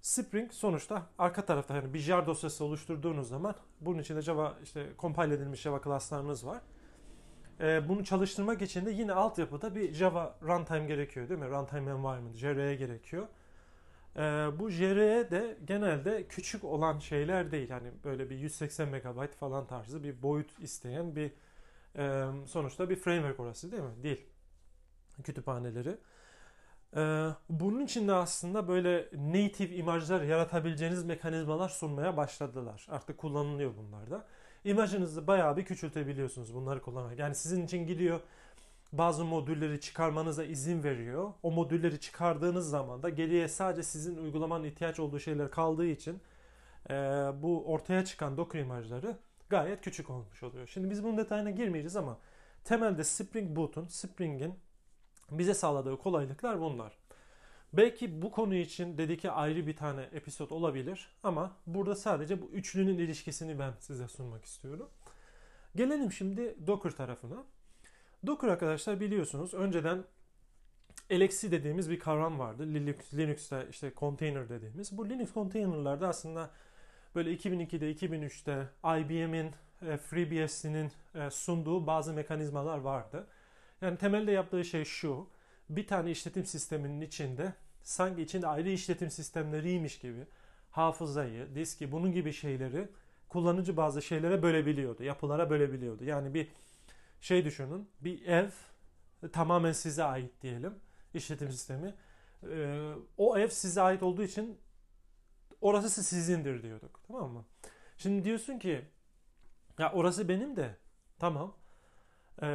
Spring 0.00 0.52
sonuçta 0.52 1.06
arka 1.18 1.44
tarafta 1.44 1.76
yani 1.76 1.94
bir 1.94 1.98
jar 1.98 2.26
dosyası 2.26 2.64
oluşturduğunuz 2.64 3.28
zaman 3.28 3.54
bunun 3.80 3.98
içinde 3.98 4.22
Java 4.22 4.58
işte 4.62 4.92
compile 4.98 5.34
edilmiş 5.34 5.60
Java 5.60 5.80
klaslarınız 5.80 6.46
var. 6.46 6.62
E, 7.60 7.88
bunu 7.88 8.04
çalıştırmak 8.04 8.62
için 8.62 8.86
de 8.86 8.90
yine 8.90 9.12
altyapıda 9.12 9.74
bir 9.74 9.92
Java 9.92 10.38
runtime 10.42 10.86
gerekiyor 10.86 11.28
değil 11.28 11.40
mi? 11.40 11.48
Runtime 11.48 11.90
environment, 11.90 12.36
JRE 12.36 12.74
gerekiyor. 12.74 13.26
Ee, 14.16 14.20
bu 14.58 14.70
JRE 14.70 15.30
de 15.30 15.58
genelde 15.64 16.28
küçük 16.28 16.64
olan 16.64 16.98
şeyler 16.98 17.52
değil. 17.52 17.70
Hani 17.70 17.90
böyle 18.04 18.30
bir 18.30 18.38
180 18.38 18.88
MB 18.88 19.32
falan 19.40 19.66
tarzı 19.66 20.04
bir 20.04 20.22
boyut 20.22 20.60
isteyen 20.60 21.16
bir 21.16 21.32
e, 21.96 22.26
sonuçta 22.46 22.90
bir 22.90 22.96
framework 22.96 23.40
orası 23.40 23.72
değil 23.72 23.82
mi? 23.82 24.02
Değil. 24.02 24.26
Kütüphaneleri. 25.24 25.96
Ee, 26.96 27.28
bunun 27.48 27.84
için 27.84 28.08
de 28.08 28.12
aslında 28.12 28.68
böyle 28.68 29.08
native 29.12 29.74
imajlar 29.76 30.22
yaratabileceğiniz 30.22 31.04
mekanizmalar 31.04 31.68
sunmaya 31.68 32.16
başladılar. 32.16 32.86
Artık 32.90 33.18
kullanılıyor 33.18 33.72
bunlar 33.76 34.10
da. 34.10 34.26
İmajınızı 34.64 35.26
bayağı 35.26 35.56
bir 35.56 35.64
küçültebiliyorsunuz 35.64 36.54
bunları 36.54 36.82
kullanarak. 36.82 37.18
Yani 37.18 37.34
sizin 37.34 37.64
için 37.64 37.86
gidiyor 37.86 38.20
bazı 38.92 39.24
modülleri 39.24 39.80
çıkarmanıza 39.80 40.44
izin 40.44 40.84
veriyor. 40.84 41.32
O 41.42 41.50
modülleri 41.50 42.00
çıkardığınız 42.00 42.70
zaman 42.70 43.02
da 43.02 43.08
geriye 43.08 43.48
sadece 43.48 43.82
sizin 43.82 44.16
uygulamanın 44.16 44.64
ihtiyaç 44.64 45.00
olduğu 45.00 45.20
şeyler 45.20 45.50
kaldığı 45.50 45.86
için 45.86 46.20
e, 46.90 46.94
bu 47.42 47.64
ortaya 47.66 48.04
çıkan 48.04 48.36
Docker 48.36 48.60
imajları 48.60 49.16
gayet 49.48 49.80
küçük 49.80 50.10
olmuş 50.10 50.42
oluyor. 50.42 50.66
Şimdi 50.66 50.90
biz 50.90 51.04
bunun 51.04 51.18
detayına 51.18 51.50
girmeyeceğiz 51.50 51.96
ama 51.96 52.18
temelde 52.64 53.04
Spring 53.04 53.56
Boot'un, 53.56 53.86
Spring'in 53.86 54.54
bize 55.30 55.54
sağladığı 55.54 55.98
kolaylıklar 55.98 56.60
bunlar. 56.60 56.92
Belki 57.72 58.22
bu 58.22 58.30
konu 58.30 58.54
için 58.54 58.98
dedik 58.98 59.20
ki 59.20 59.30
ayrı 59.30 59.66
bir 59.66 59.76
tane 59.76 60.02
episod 60.02 60.50
olabilir 60.50 61.08
ama 61.22 61.56
burada 61.66 61.94
sadece 61.94 62.42
bu 62.42 62.46
üçlünün 62.46 62.98
ilişkisini 62.98 63.58
ben 63.58 63.72
size 63.80 64.08
sunmak 64.08 64.44
istiyorum. 64.44 64.88
Gelelim 65.76 66.12
şimdi 66.12 66.56
Docker 66.66 66.90
tarafına. 66.90 67.44
Docker 68.26 68.48
arkadaşlar 68.48 69.00
biliyorsunuz 69.00 69.54
önceden 69.54 70.04
LXC 71.12 71.50
dediğimiz 71.50 71.90
bir 71.90 71.98
kavram 71.98 72.38
vardı. 72.38 72.66
Linux, 72.74 73.14
Linux'te 73.14 73.66
işte 73.70 73.92
container 73.96 74.48
dediğimiz. 74.48 74.98
Bu 74.98 75.08
Linux 75.08 75.34
container'larda 75.34 76.08
aslında 76.08 76.50
böyle 77.14 77.34
2002'de 77.34 77.92
2003'te 77.92 78.68
IBM'in 79.00 79.50
e, 79.82 79.96
FreeBSD'nin 79.96 80.92
e, 81.14 81.30
sunduğu 81.30 81.86
bazı 81.86 82.12
mekanizmalar 82.12 82.78
vardı. 82.78 83.26
Yani 83.80 83.98
temelde 83.98 84.32
yaptığı 84.32 84.64
şey 84.64 84.84
şu. 84.84 85.28
Bir 85.70 85.86
tane 85.86 86.10
işletim 86.10 86.44
sisteminin 86.44 87.00
içinde 87.00 87.52
sanki 87.82 88.22
içinde 88.22 88.46
ayrı 88.46 88.68
işletim 88.68 89.10
sistemleriymiş 89.10 89.98
gibi 89.98 90.26
hafızayı, 90.70 91.54
diski 91.54 91.92
bunun 91.92 92.12
gibi 92.12 92.32
şeyleri 92.32 92.88
kullanıcı 93.28 93.76
bazı 93.76 94.02
şeylere 94.02 94.42
bölebiliyordu. 94.42 95.02
Yapılara 95.02 95.50
bölebiliyordu. 95.50 96.04
Yani 96.04 96.34
bir 96.34 96.48
şey 97.20 97.44
düşünün. 97.44 97.88
Bir 98.00 98.26
ev 98.26 98.50
tamamen 99.32 99.72
size 99.72 100.04
ait 100.04 100.42
diyelim. 100.42 100.74
işletim 101.14 101.50
sistemi. 101.50 101.94
Ee, 102.50 102.92
o 103.18 103.38
ev 103.38 103.48
size 103.48 103.82
ait 103.82 104.02
olduğu 104.02 104.22
için 104.22 104.58
orası 105.60 106.02
sizindir 106.02 106.62
diyorduk. 106.62 107.00
Tamam 107.06 107.30
mı? 107.30 107.44
Şimdi 107.98 108.24
diyorsun 108.24 108.58
ki 108.58 108.84
ya 109.78 109.92
orası 109.92 110.28
benim 110.28 110.56
de. 110.56 110.76
Tamam. 111.18 111.54
Ee, 112.42 112.46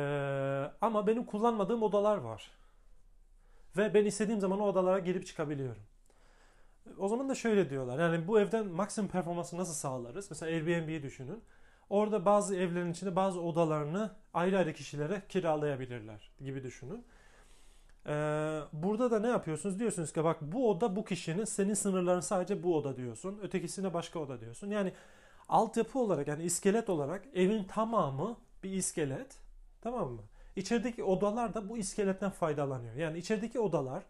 ama 0.82 1.08
benim 1.08 1.26
kullanmadığım 1.26 1.84
odalar 1.84 2.18
var. 2.18 2.52
Ve 3.78 3.94
ben 3.94 4.06
istediğim 4.06 4.40
zaman 4.40 4.60
o 4.60 4.64
odalara 4.64 5.00
girip 5.00 5.26
çıkabiliyorum. 5.26 5.82
O 6.98 7.08
zaman 7.08 7.30
da 7.30 7.36
şöyle 7.36 7.70
diyorlar. 7.70 8.00
Yani 8.00 8.28
bu 8.28 8.40
evden 8.40 8.68
maksimum 8.68 9.12
performansı 9.12 9.58
nasıl 9.58 9.74
sağlarız? 9.74 10.28
Mesela 10.32 10.52
Airbnb'yi 10.52 11.04
düşünün. 11.04 11.44
Orada 11.90 12.26
bazı 12.26 12.56
evlerin 12.56 12.92
içinde 12.92 13.16
bazı 13.16 13.42
odalarını 13.42 14.12
ayrı 14.34 14.58
ayrı 14.58 14.74
kişilere 14.74 15.22
kiralayabilirler 15.30 16.32
gibi 16.40 16.64
düşünün. 16.64 17.06
Ee, 18.08 18.60
burada 18.74 19.12
da 19.12 19.20
ne 19.20 19.28
yapıyorsunuz? 19.28 19.80
Diyorsunuz 19.80 20.14
ki 20.14 20.24
bak 20.24 20.38
bu 20.42 20.70
oda 20.70 20.96
bu 20.96 21.06
kişinin 21.06 21.46
senin 21.46 21.74
sınırların 21.74 22.20
sadece 22.20 22.64
bu 22.64 22.78
oda 22.78 22.98
diyorsun. 22.98 23.40
Ötekisine 23.44 23.94
başka 23.94 24.20
oda 24.20 24.42
diyorsun. 24.42 24.70
Yani 24.70 24.94
altyapı 25.50 26.00
olarak 26.00 26.28
yani 26.28 26.44
iskelet 26.44 26.90
olarak 26.90 27.26
evin 27.34 27.64
tamamı 27.64 28.38
bir 28.64 28.72
iskelet. 28.72 29.38
Tamam 29.82 30.12
mı? 30.12 30.22
İçerideki 30.58 31.04
odalar 31.04 31.54
da 31.54 31.70
bu 31.70 31.78
iskeletten 31.78 32.30
faydalanıyor. 32.30 32.96
Yani 32.96 33.18
içerideki 33.18 33.60
odalar 33.60 34.04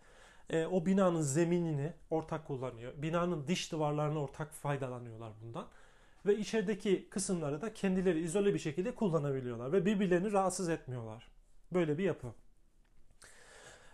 e, 0.49 0.65
o 0.65 0.85
binanın 0.85 1.21
zeminini 1.21 1.93
ortak 2.09 2.47
kullanıyor. 2.47 2.93
Binanın 2.97 3.47
dış 3.47 3.71
duvarlarını 3.71 4.21
ortak 4.21 4.53
faydalanıyorlar 4.53 5.31
bundan. 5.41 5.67
Ve 6.25 6.37
içerideki 6.37 7.09
kısımları 7.09 7.61
da 7.61 7.73
kendileri 7.73 8.19
izole 8.19 8.53
bir 8.53 8.59
şekilde 8.59 8.95
kullanabiliyorlar. 8.95 9.71
Ve 9.71 9.85
birbirlerini 9.85 10.31
rahatsız 10.31 10.69
etmiyorlar. 10.69 11.27
Böyle 11.71 11.97
bir 11.97 12.03
yapı. 12.03 12.27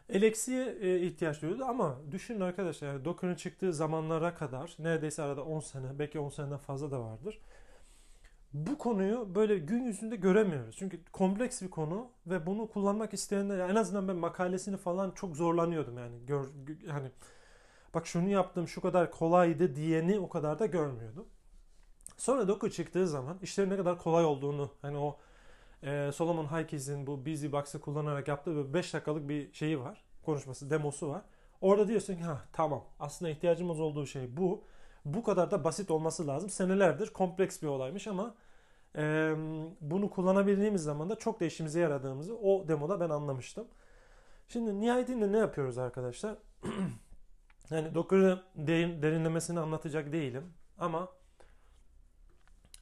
Eleksiye 0.09 0.77
e, 0.81 0.99
ihtiyaç 0.99 1.41
duyuyordu 1.41 1.65
ama 1.65 1.99
düşünün 2.11 2.39
arkadaşlar 2.39 2.87
yani 2.87 3.05
Docker'ın 3.05 3.35
çıktığı 3.35 3.73
zamanlara 3.73 4.35
kadar 4.35 4.75
neredeyse 4.79 5.23
arada 5.23 5.43
10 5.43 5.59
sene 5.59 5.99
belki 5.99 6.19
10 6.19 6.29
seneden 6.29 6.57
fazla 6.57 6.91
da 6.91 6.99
vardır 6.99 7.39
bu 8.53 8.77
konuyu 8.77 9.35
böyle 9.35 9.57
gün 9.57 9.83
yüzünde 9.83 10.15
göremiyoruz. 10.15 10.75
Çünkü 10.77 10.99
kompleks 11.11 11.61
bir 11.61 11.69
konu 11.69 12.07
ve 12.27 12.45
bunu 12.45 12.67
kullanmak 12.67 13.13
isteyenler 13.13 13.69
en 13.69 13.75
azından 13.75 14.07
ben 14.07 14.15
makalesini 14.15 14.77
falan 14.77 15.11
çok 15.11 15.35
zorlanıyordum 15.35 15.97
yani. 15.97 16.25
Gör, 16.25 16.45
hani 16.89 17.11
bak 17.93 18.07
şunu 18.07 18.29
yaptım 18.29 18.67
şu 18.67 18.81
kadar 18.81 19.11
kolaydı 19.11 19.75
diyeni 19.75 20.19
o 20.19 20.29
kadar 20.29 20.59
da 20.59 20.65
görmüyordum. 20.65 21.25
Sonra 22.17 22.47
Docker 22.47 22.69
çıktığı 22.69 23.07
zaman 23.07 23.37
işlerin 23.41 23.69
ne 23.69 23.77
kadar 23.77 23.97
kolay 23.97 24.25
olduğunu 24.25 24.71
hani 24.81 24.97
o 24.97 25.17
e, 25.83 26.11
Solomon 26.13 26.45
Hayek'in 26.45 27.07
bu 27.07 27.25
Busy 27.25 27.51
Box'ı 27.51 27.81
kullanarak 27.81 28.27
yaptığı 28.27 28.73
5 28.73 28.93
dakikalık 28.93 29.29
bir 29.29 29.53
şeyi 29.53 29.79
var. 29.79 30.03
Konuşması, 30.25 30.69
demosu 30.69 31.09
var. 31.09 31.21
Orada 31.61 31.87
diyorsun 31.87 32.15
ki 32.15 32.23
ha 32.23 32.41
tamam 32.53 32.85
aslında 32.99 33.31
ihtiyacımız 33.31 33.79
olduğu 33.79 34.05
şey 34.05 34.37
bu 34.37 34.63
bu 35.05 35.23
kadar 35.23 35.51
da 35.51 35.63
basit 35.63 35.91
olması 35.91 36.27
lazım. 36.27 36.49
Senelerdir 36.49 37.13
kompleks 37.13 37.61
bir 37.61 37.67
olaymış 37.67 38.07
ama 38.07 38.35
e, 38.97 39.33
bunu 39.81 40.09
kullanabildiğimiz 40.09 40.83
zaman 40.83 41.09
da 41.09 41.15
çok 41.15 41.39
da 41.39 41.45
işimize 41.45 41.79
yaradığımızı 41.79 42.37
o 42.37 42.67
demoda 42.67 42.99
ben 42.99 43.09
anlamıştım. 43.09 43.67
Şimdi 44.47 44.79
nihayetinde 44.81 45.31
ne 45.31 45.37
yapıyoruz 45.37 45.77
arkadaşlar? 45.77 46.35
yani 47.69 47.95
Docker'ı 47.95 48.43
derin, 48.55 49.01
derinlemesini 49.01 49.59
anlatacak 49.59 50.13
değilim 50.13 50.53
ama 50.77 51.09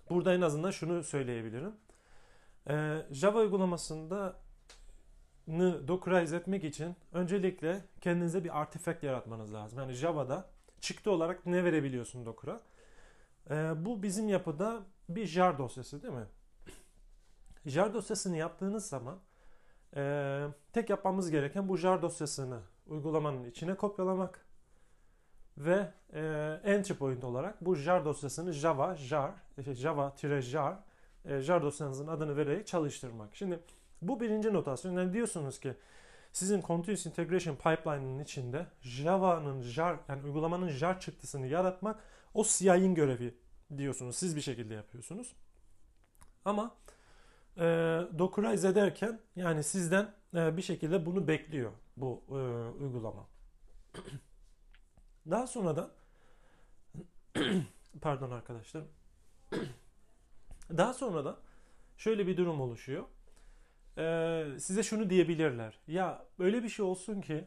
burada 0.10 0.34
en 0.34 0.41
azından 0.41 0.72
şunu 0.72 1.03
söyleyebilirim. 1.03 1.74
Ee, 2.70 2.98
Java 3.12 3.39
uygulamasında 3.39 4.36
Dockerize 5.88 6.36
etmek 6.36 6.63
için 6.63 6.96
öncelikle 7.13 7.82
kendinize 8.01 8.44
bir 8.44 8.60
artifact 8.60 9.03
yaratmanız 9.03 9.53
lazım. 9.53 9.80
Yani 9.80 9.94
Java'da 9.94 10.50
çıktı 10.82 11.12
olarak 11.12 11.46
ne 11.46 11.63
verebiliyorsun 11.63 12.25
Docker'a? 12.25 12.62
Ee, 13.50 13.86
bu 13.86 14.03
bizim 14.03 14.27
yapıda 14.27 14.82
bir 15.15 15.25
jar 15.25 15.58
dosyası 15.58 16.03
değil 16.03 16.13
mi? 16.13 16.25
Jar 17.65 17.94
dosyasını 17.94 18.38
yaptığınız 18.38 18.86
zaman 18.86 19.20
e, 19.96 20.48
tek 20.74 20.89
yapmamız 20.89 21.32
gereken 21.32 21.70
bu 21.70 21.77
jar 21.77 22.01
dosyasını 22.01 22.60
uygulamanın 22.88 23.44
içine 23.44 23.75
kopyalamak 23.75 24.46
ve 25.58 25.91
e, 26.13 26.22
entry 26.63 26.94
point 26.94 27.24
olarak 27.24 27.65
bu 27.65 27.75
jar 27.75 28.06
dosyasını 28.06 28.53
java 28.53 28.96
jar 28.96 29.32
işte 29.58 29.75
java-jar 29.75 30.75
e, 31.25 31.39
jar 31.39 31.62
dosyanızın 31.62 32.08
adını 32.08 32.38
vererek 32.38 32.68
çalıştırmak. 32.68 33.36
Şimdi 33.36 33.60
bu 34.01 34.20
birinci 34.20 34.53
notasyon. 34.53 34.98
Yani 34.98 35.13
diyorsunuz 35.13 35.60
ki 35.60 35.74
sizin 36.34 36.62
Continuous 36.62 37.06
Integration 37.06 37.56
Pipeline'ın 37.56 38.20
içinde 38.20 38.65
Java'nın 38.82 39.62
jar 39.62 39.98
yani 40.10 40.24
uygulamanın 40.24 40.70
jar 40.70 41.00
çıktısını 41.00 41.48
yaratmak 41.48 42.00
o 42.34 42.44
CI'nin 42.44 42.96
görevi 42.96 43.36
diyorsunuz. 43.78 44.16
Siz 44.16 44.36
bir 44.36 44.42
şekilde 44.42 44.74
yapıyorsunuz. 44.74 45.36
Ama 46.46 46.75
e, 47.58 47.62
Dockerize 48.20 48.68
ederken 48.68 49.20
yani 49.36 49.63
sizden 49.63 50.13
e, 50.36 50.58
bir 50.58 50.62
şekilde 50.62 51.06
bunu 51.06 51.28
bekliyor 51.28 51.72
bu 51.98 52.24
e, 52.30 52.34
uygulama. 52.84 53.28
Daha 55.30 55.48
sonra 55.48 55.75
da 55.75 55.92
pardon 58.01 58.32
arkadaşlar. 58.32 58.84
Daha 60.78 60.94
sonra 60.94 61.25
da 61.25 61.38
şöyle 61.98 62.28
bir 62.28 62.38
durum 62.38 62.62
oluşuyor 62.62 63.06
e, 63.98 64.46
size 64.60 64.84
şunu 64.84 65.10
diyebilirler. 65.10 65.80
Ya 65.88 66.25
öyle 66.40 66.63
bir 66.63 66.70
şey 66.70 66.86
olsun 66.86 67.22
ki 67.22 67.46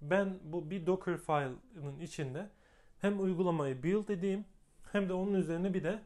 ben 0.00 0.38
bu 0.44 0.70
bir 0.70 0.86
Docker 0.86 1.16
file'ın 1.16 2.00
içinde 2.00 2.50
hem 2.98 3.22
uygulamayı 3.22 3.82
build 3.82 4.08
edeyim 4.08 4.44
hem 4.92 5.08
de 5.08 5.12
onun 5.12 5.34
üzerine 5.34 5.74
bir 5.74 5.84
de 5.84 5.98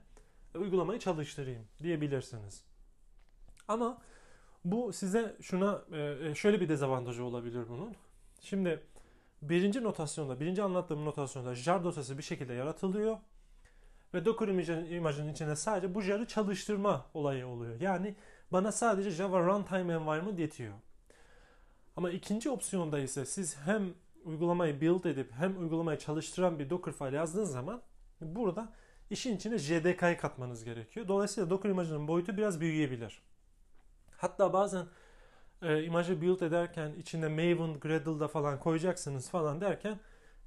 uygulamayı 0.54 0.98
çalıştırayım 1.00 1.64
diyebilirsiniz. 1.82 2.64
Ama 3.68 3.98
bu 4.64 4.92
size 4.92 5.36
şuna 5.42 5.82
e, 5.92 6.34
şöyle 6.34 6.60
bir 6.60 6.68
dezavantajı 6.68 7.24
olabilir 7.24 7.68
bunun. 7.68 7.94
Şimdi 8.40 8.82
birinci 9.42 9.82
notasyonda, 9.82 10.40
birinci 10.40 10.62
anlattığım 10.62 11.04
notasyonda 11.04 11.54
jar 11.54 11.84
dosyası 11.84 12.18
bir 12.18 12.22
şekilde 12.22 12.52
yaratılıyor. 12.54 13.18
Ve 14.14 14.24
Docker 14.24 14.48
imajının 14.90 15.32
içinde 15.32 15.56
sadece 15.56 15.94
bu 15.94 16.02
jarı 16.02 16.26
çalıştırma 16.26 17.06
olayı 17.14 17.46
oluyor. 17.46 17.80
Yani 17.80 18.14
bana 18.52 18.72
sadece 18.72 19.10
Java 19.10 19.40
Runtime 19.46 19.92
Environment 19.92 20.38
yetiyor. 20.38 20.74
Ama 21.96 22.10
ikinci 22.10 22.50
opsiyonda 22.50 22.98
ise 22.98 23.24
siz 23.24 23.56
hem 23.56 23.94
uygulamayı 24.24 24.80
build 24.80 25.04
edip 25.04 25.32
hem 25.32 25.60
uygulamayı 25.60 25.98
çalıştıran 25.98 26.58
bir 26.58 26.70
Docker 26.70 26.92
file 26.92 27.16
yazdığınız 27.16 27.52
zaman 27.52 27.82
burada 28.20 28.72
işin 29.10 29.36
içine 29.36 29.58
JDK'yı 29.58 30.18
katmanız 30.18 30.64
gerekiyor. 30.64 31.08
Dolayısıyla 31.08 31.50
Docker 31.50 31.70
imajının 31.70 32.08
boyutu 32.08 32.36
biraz 32.36 32.60
büyüyebilir. 32.60 33.22
Hatta 34.16 34.52
bazen 34.52 34.86
e, 35.62 35.82
imajı 35.82 36.22
build 36.22 36.40
ederken 36.40 36.92
içinde 36.92 37.28
Maven, 37.28 37.80
Gradle'da 37.80 38.28
falan 38.28 38.60
koyacaksınız 38.60 39.30
falan 39.30 39.60
derken 39.60 40.00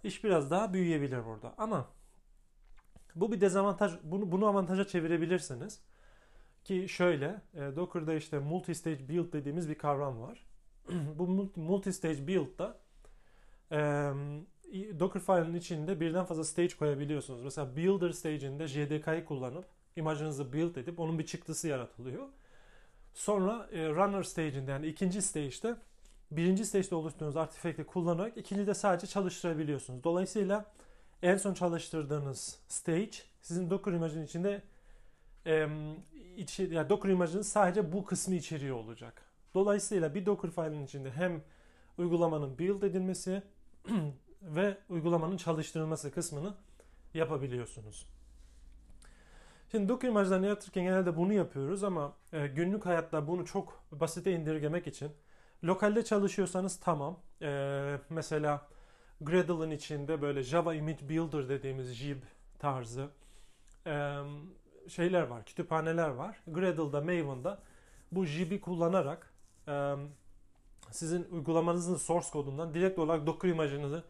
iş 0.03 0.23
biraz 0.23 0.51
daha 0.51 0.73
büyüyebilir 0.73 1.25
burada. 1.25 1.53
Ama 1.57 1.87
bu 3.15 3.31
bir 3.31 3.41
dezavantaj. 3.41 3.93
Bunu, 4.03 4.31
bunu 4.31 4.45
avantaja 4.47 4.87
çevirebilirsiniz. 4.87 5.79
Ki 6.63 6.89
şöyle, 6.89 7.41
e, 7.53 7.59
Docker'da 7.75 8.13
işte 8.13 8.37
multi-stage 8.37 9.09
build 9.09 9.33
dediğimiz 9.33 9.69
bir 9.69 9.75
kavram 9.75 10.21
var. 10.21 10.45
bu 11.15 11.51
multi-stage 11.57 12.27
build'da 12.27 12.77
e, 13.71 14.11
Docker 14.99 15.21
file'ın 15.21 15.53
içinde 15.53 15.99
birden 15.99 16.25
fazla 16.25 16.43
stage 16.43 16.75
koyabiliyorsunuz. 16.79 17.43
Mesela 17.43 17.75
builder 17.75 18.11
stage'inde 18.11 18.67
JDK'yı 18.67 19.25
kullanıp 19.25 19.65
imajınızı 19.95 20.53
build 20.53 20.75
edip 20.75 20.99
onun 20.99 21.19
bir 21.19 21.25
çıktısı 21.25 21.67
yaratılıyor. 21.67 22.27
Sonra 23.13 23.69
e, 23.71 23.89
runner 23.89 24.23
stage'inde 24.23 24.71
yani 24.71 24.87
ikinci 24.87 25.21
stage'de 25.21 25.75
birinci 26.31 26.65
stage'de 26.65 26.95
oluşturduğunuz 26.95 27.37
artifact'i 27.37 27.83
kullanarak 27.83 28.37
ikincide 28.37 28.73
sadece 28.73 29.07
çalıştırabiliyorsunuz. 29.07 30.03
Dolayısıyla 30.03 30.65
en 31.21 31.37
son 31.37 31.53
çalıştırdığınız 31.53 32.59
stage 32.67 33.11
sizin 33.41 33.69
Docker 33.69 33.91
imajının 33.91 34.25
içinde 34.25 34.61
e, 35.45 35.67
içi, 36.37 36.63
yani 36.63 36.89
Docker 36.89 37.09
imajının 37.09 37.41
sadece 37.41 37.91
bu 37.91 38.05
kısmı 38.05 38.35
içeriyor 38.35 38.75
olacak. 38.75 39.21
Dolayısıyla 39.53 40.15
bir 40.15 40.25
Docker 40.25 40.51
file'in 40.51 40.85
içinde 40.85 41.11
hem 41.11 41.41
uygulamanın 41.97 42.57
build 42.57 42.81
edilmesi 42.81 43.43
ve 44.41 44.77
uygulamanın 44.89 45.37
çalıştırılması 45.37 46.11
kısmını 46.11 46.53
yapabiliyorsunuz. 47.13 48.05
Şimdi 49.71 49.89
Docker 49.89 50.09
imajlarını 50.09 50.45
yaratırken 50.45 50.83
genelde 50.83 51.17
bunu 51.17 51.33
yapıyoruz 51.33 51.83
ama 51.83 52.13
e, 52.33 52.47
günlük 52.47 52.85
hayatta 52.85 53.27
bunu 53.27 53.45
çok 53.45 53.83
basite 53.91 54.31
indirgemek 54.31 54.87
için 54.87 55.11
lokalde 55.63 56.03
çalışıyorsanız 56.03 56.79
tamam. 56.79 57.19
E, 57.41 57.97
mesela 58.09 58.67
Gradle'ın 59.21 59.71
içinde 59.71 60.21
böyle 60.21 60.43
Java 60.43 60.75
Image 60.75 61.09
Builder 61.09 61.49
dediğimiz 61.49 61.93
JIB 61.93 62.21
tarzı 62.59 63.09
e, 63.87 64.17
şeyler 64.87 65.21
var, 65.21 65.45
kütüphaneler 65.45 66.09
var. 66.09 66.39
Gradle'da, 66.47 67.01
Maven'da 67.01 67.59
bu 68.11 68.25
JIB'i 68.25 68.61
kullanarak 68.61 69.33
sizin 70.91 71.27
uygulamanızın 71.31 71.95
source 71.95 72.29
kodundan 72.31 72.73
direkt 72.73 72.99
olarak 72.99 73.27
Docker 73.27 73.49
imajınızı 73.49 74.03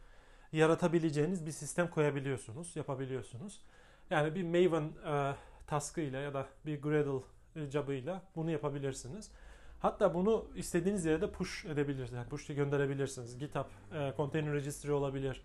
yaratabileceğiniz 0.53 1.45
bir 1.45 1.51
sistem 1.51 1.89
koyabiliyorsunuz, 1.89 2.75
yapabiliyorsunuz. 2.75 3.61
Yani 4.09 4.35
bir 4.35 4.43
Maven 4.43 4.83
e, 4.83 5.35
taskıyla 5.67 6.19
ya 6.19 6.33
da 6.33 6.47
bir 6.65 6.81
Gradle 6.81 7.23
e, 7.55 7.65
job'ıyla 7.65 8.21
bunu 8.35 8.51
yapabilirsiniz. 8.51 9.31
Hatta 9.79 10.13
bunu 10.13 10.45
istediğiniz 10.55 11.05
yere 11.05 11.21
de 11.21 11.31
push 11.31 11.65
edebilirsiniz. 11.65 12.11
Yani 12.11 12.27
push 12.27 12.47
gönderebilirsiniz. 12.47 13.37
GitHub 13.39 13.65
e, 13.93 14.13
Container 14.17 14.53
Registry 14.53 14.91
olabilir. 14.91 15.43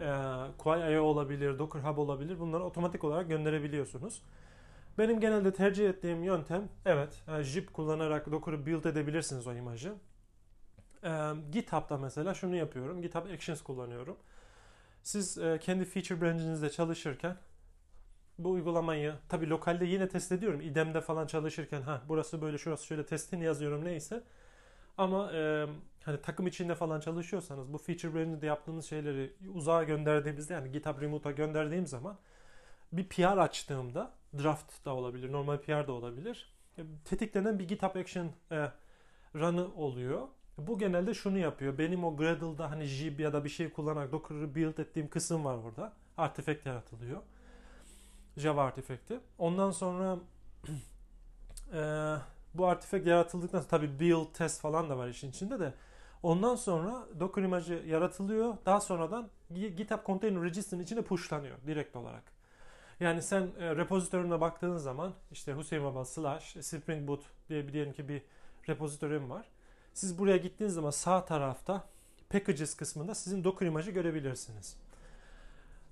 E, 0.00 0.06
Quay.io 0.58 1.02
olabilir, 1.02 1.58
Docker 1.58 1.80
Hub 1.80 1.98
olabilir. 1.98 2.40
Bunları 2.40 2.64
otomatik 2.64 3.04
olarak 3.04 3.28
gönderebiliyorsunuz. 3.28 4.22
Benim 4.98 5.20
genelde 5.20 5.52
tercih 5.52 5.88
ettiğim 5.88 6.24
yöntem 6.24 6.68
evet 6.84 7.22
yani 7.28 7.44
zip 7.44 7.72
kullanarak 7.72 8.30
Docker'ı 8.30 8.66
build 8.66 8.84
edebilirsiniz 8.84 9.46
o 9.46 9.54
imajı. 9.54 9.94
E, 11.04 11.32
GitHub'da 11.52 11.98
mesela 11.98 12.34
şunu 12.34 12.56
yapıyorum. 12.56 13.02
GitHub 13.02 13.26
Actions 13.30 13.62
kullanıyorum. 13.62 14.16
Siz 15.02 15.38
e, 15.38 15.58
kendi 15.62 15.84
feature 15.84 16.20
branch'inizde 16.20 16.70
çalışırken 16.70 17.36
bu 18.38 18.50
uygulamayı 18.50 19.14
tabi 19.28 19.48
lokalde 19.50 19.84
yine 19.84 20.08
test 20.08 20.32
ediyorum. 20.32 20.60
İDEM'de 20.60 21.00
falan 21.00 21.26
çalışırken 21.26 21.82
ha 21.82 22.02
burası 22.08 22.42
böyle 22.42 22.58
şurası 22.58 22.86
şöyle 22.86 23.06
testini 23.06 23.44
yazıyorum 23.44 23.84
neyse. 23.84 24.22
Ama 24.98 25.32
e, 25.32 25.66
hani 26.04 26.20
takım 26.22 26.46
içinde 26.46 26.74
falan 26.74 27.00
çalışıyorsanız 27.00 27.72
bu 27.72 27.78
feature 27.78 28.14
branch'inde 28.14 28.46
yaptığımız 28.46 28.86
şeyleri 28.86 29.32
uzağa 29.54 29.84
gönderdiğimizde 29.84 30.54
yani 30.54 30.72
GitHub 30.72 31.02
Remote'a 31.02 31.32
gönderdiğim 31.32 31.86
zaman 31.86 32.18
bir 32.92 33.08
PR 33.08 33.36
açtığımda 33.36 34.12
draft 34.42 34.84
da 34.84 34.94
olabilir, 34.94 35.32
normal 35.32 35.58
PR 35.58 35.86
da 35.86 35.92
olabilir. 35.92 36.52
Tetiklenen 37.04 37.58
bir 37.58 37.68
GitHub 37.68 37.96
Action 37.96 38.32
e, 38.52 38.68
run'ı 39.34 39.74
oluyor. 39.74 40.28
Bu 40.58 40.78
genelde 40.78 41.14
şunu 41.14 41.38
yapıyor. 41.38 41.78
Benim 41.78 42.04
o 42.04 42.16
Gradle'da 42.16 42.70
hani 42.70 42.84
Jib 42.84 43.18
ya 43.18 43.32
da 43.32 43.44
bir 43.44 43.48
şey 43.48 43.70
kullanarak 43.70 44.12
Docker'ı 44.12 44.54
build 44.54 44.78
ettiğim 44.78 45.08
kısım 45.08 45.44
var 45.44 45.56
orada. 45.56 45.92
Artifact 46.16 46.66
yaratılıyor. 46.66 47.20
Java 48.36 48.64
artifact'i. 48.64 49.20
Ondan 49.38 49.70
sonra 49.70 50.18
e, 51.72 51.80
bu 52.54 52.66
artifact 52.66 53.06
yaratıldıktan 53.06 53.58
sonra 53.58 53.68
tabi 53.68 54.00
build 54.00 54.34
test 54.34 54.60
falan 54.60 54.90
da 54.90 54.98
var 54.98 55.08
işin 55.08 55.30
içinde 55.30 55.60
de 55.60 55.74
ondan 56.22 56.56
sonra 56.56 57.06
Docker 57.20 57.42
imajı 57.42 57.82
yaratılıyor. 57.86 58.54
Daha 58.66 58.80
sonradan 58.80 59.28
GitHub 59.54 60.06
Container 60.06 60.42
Register'ın 60.42 60.82
içine 60.82 61.02
pushlanıyor 61.02 61.56
direkt 61.66 61.96
olarak. 61.96 62.22
Yani 63.00 63.22
sen 63.22 63.50
e, 63.58 63.76
repozitörüne 63.76 64.40
baktığın 64.40 64.76
zaman 64.76 65.12
işte 65.30 65.56
Hüseyin 65.56 65.84
Baba 65.84 66.04
slash 66.04 66.56
Spring 66.60 67.08
Boot 67.08 67.20
diye 67.48 67.68
bir 67.68 67.72
diyelim 67.72 67.92
ki 67.92 68.08
bir 68.08 68.22
repozitörüm 68.68 69.30
var. 69.30 69.46
Siz 69.94 70.18
buraya 70.18 70.36
gittiğiniz 70.36 70.74
zaman 70.74 70.90
sağ 70.90 71.24
tarafta 71.24 71.84
packages 72.30 72.74
kısmında 72.74 73.14
sizin 73.14 73.44
Docker 73.44 73.66
imajı 73.66 73.90
görebilirsiniz. 73.90 74.76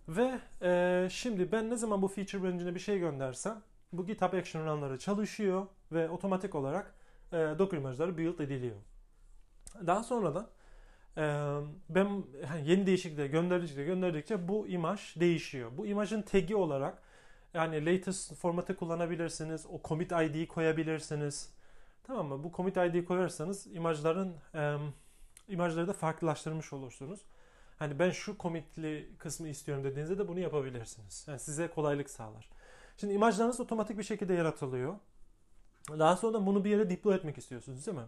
Ve 0.09 0.41
e, 0.63 1.09
şimdi 1.11 1.53
ben 1.53 1.71
ne 1.71 1.77
zaman 1.77 2.03
bu 2.03 2.09
feature 2.09 2.43
branch'ine 2.43 2.75
bir 2.75 2.81
şey 2.81 2.99
göndersem 2.99 3.63
bu 3.93 4.07
GitHub 4.07 4.33
Action 4.33 4.67
Run'ları 4.67 4.99
çalışıyor 4.99 5.67
ve 5.93 6.11
otomatik 6.11 6.55
olarak 6.55 6.95
e, 7.33 7.37
Docker 7.37 7.79
imajları 7.79 8.19
build 8.19 8.39
ediliyor. 8.39 8.77
Daha 9.87 10.03
sonra 10.03 10.35
da 10.35 10.51
e, 11.17 11.25
ben 11.89 12.25
yeni 12.65 12.87
değişiklikleri 12.87 13.31
gönderdikçe 13.31 13.85
gönderdikçe 13.85 14.49
bu 14.49 14.69
imaj 14.69 15.17
değişiyor. 15.17 15.71
Bu 15.77 15.87
imajın 15.87 16.23
tagi 16.23 16.57
olarak 16.57 17.03
yani 17.55 17.87
latest 17.87 18.35
formatı 18.35 18.77
kullanabilirsiniz. 18.77 19.67
O 19.67 19.81
commit 19.85 20.13
ID'yi 20.13 20.49
koyabilirsiniz. 20.49 21.51
Tamam 22.03 22.27
mı? 22.27 22.45
Bu 22.45 22.53
commit 22.57 22.77
ID'yi 22.77 23.05
koyarsanız 23.05 23.67
imajların 23.67 24.35
e, 24.55 24.77
imajları 25.49 25.89
da 25.89 25.93
farklılaştırmış 25.93 26.73
olursunuz. 26.73 27.21
Hani 27.79 27.99
ben 27.99 28.11
şu 28.11 28.37
commitli 28.39 29.11
kısmı 29.19 29.49
istiyorum 29.49 29.85
dediğinizde 29.85 30.19
de 30.19 30.29
bunu 30.29 30.41
yapabilirsiniz. 30.41 31.25
Yani 31.29 31.39
size 31.39 31.69
kolaylık 31.69 32.11
sağlar. 32.11 32.51
Şimdi 32.97 33.15
imajlarınız 33.15 33.61
otomatik 33.61 33.99
bir 33.99 34.03
şekilde 34.03 34.35
yaratılıyor. 34.35 34.95
Daha 35.89 36.17
sonra 36.17 36.35
da 36.35 36.47
bunu 36.47 36.65
bir 36.65 36.71
yere 36.71 36.91
deploy 36.91 37.15
etmek 37.15 37.39
istiyorsunuz 37.39 37.87
değil 37.87 37.99
mi? 37.99 38.05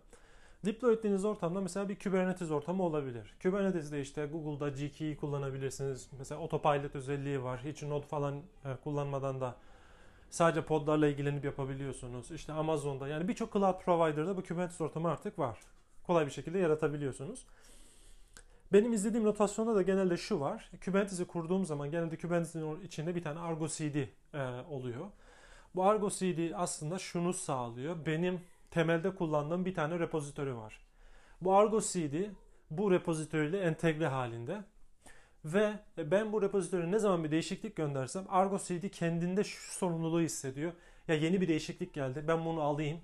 Deploy 0.65 0.95
ettiğiniz 0.95 1.25
ortamda 1.25 1.61
mesela 1.61 1.89
bir 1.89 1.99
Kubernetes 1.99 2.51
ortamı 2.51 2.83
olabilir. 2.83 3.35
Kubernetes'de 3.43 4.01
işte 4.01 4.27
Google'da 4.27 4.69
GKe'yi 4.69 5.17
kullanabilirsiniz. 5.17 6.09
Mesela 6.19 6.41
autopilot 6.41 6.97
özelliği 6.97 7.43
var. 7.43 7.61
Hiç 7.65 7.83
node 7.83 8.07
falan 8.07 8.43
e, 8.65 8.77
kullanmadan 8.85 9.41
da 9.41 9.57
sadece 10.33 10.65
podlarla 10.65 11.09
ilgilenip 11.09 11.45
yapabiliyorsunuz. 11.45 12.31
İşte 12.31 12.53
Amazon'da 12.53 13.09
yani 13.09 13.29
birçok 13.29 13.53
cloud 13.53 13.81
provider'da 13.81 14.37
bu 14.37 14.43
Kubernetes 14.43 14.81
ortamı 14.81 15.11
artık 15.11 15.39
var. 15.39 15.59
Kolay 16.07 16.27
bir 16.27 16.31
şekilde 16.31 16.59
yaratabiliyorsunuz. 16.59 17.47
Benim 18.73 18.93
izlediğim 18.93 19.25
notasyonda 19.27 19.75
da 19.75 19.83
genelde 19.83 20.17
şu 20.17 20.41
var. 20.41 20.71
Kubernetes'i 20.85 21.25
kurduğum 21.25 21.65
zaman 21.65 21.91
genelde 21.91 22.19
Kubernetes'in 22.19 22.81
içinde 22.81 23.15
bir 23.15 23.23
tane 23.23 23.41
Argo 23.41 23.69
CD 23.69 23.97
e, 23.97 24.09
oluyor. 24.71 25.07
Bu 25.75 25.85
Argo 25.85 26.11
CD 26.11 26.53
aslında 26.55 26.99
şunu 26.99 27.33
sağlıyor. 27.33 28.07
Benim 28.07 28.41
temelde 28.71 29.15
kullandığım 29.15 29.65
bir 29.65 29.75
tane 29.75 29.99
repozitörü 29.99 30.55
var. 30.55 30.81
Bu 31.41 31.55
Argo 31.55 31.81
CD 31.81 32.15
bu 32.71 32.91
repozitörüyle 32.91 33.61
entegre 33.61 34.07
halinde. 34.07 34.65
Ve 35.45 35.73
ben 35.99 36.33
bu 36.33 36.43
repozitöre 36.43 36.91
ne 36.91 36.99
zaman 36.99 37.25
bir 37.25 37.31
değişiklik 37.31 37.77
göndersem 37.77 38.25
Argo 38.29 38.59
CD 38.59 38.89
kendinde 38.89 39.45
şu 39.45 39.73
sorumluluğu 39.73 40.21
hissediyor. 40.21 40.73
Ya 41.09 41.15
yeni 41.15 41.41
bir 41.41 41.49
değişiklik 41.49 41.95
geldi 41.95 42.25
ben 42.29 42.45
bunu 42.45 42.63
alayım. 42.63 43.01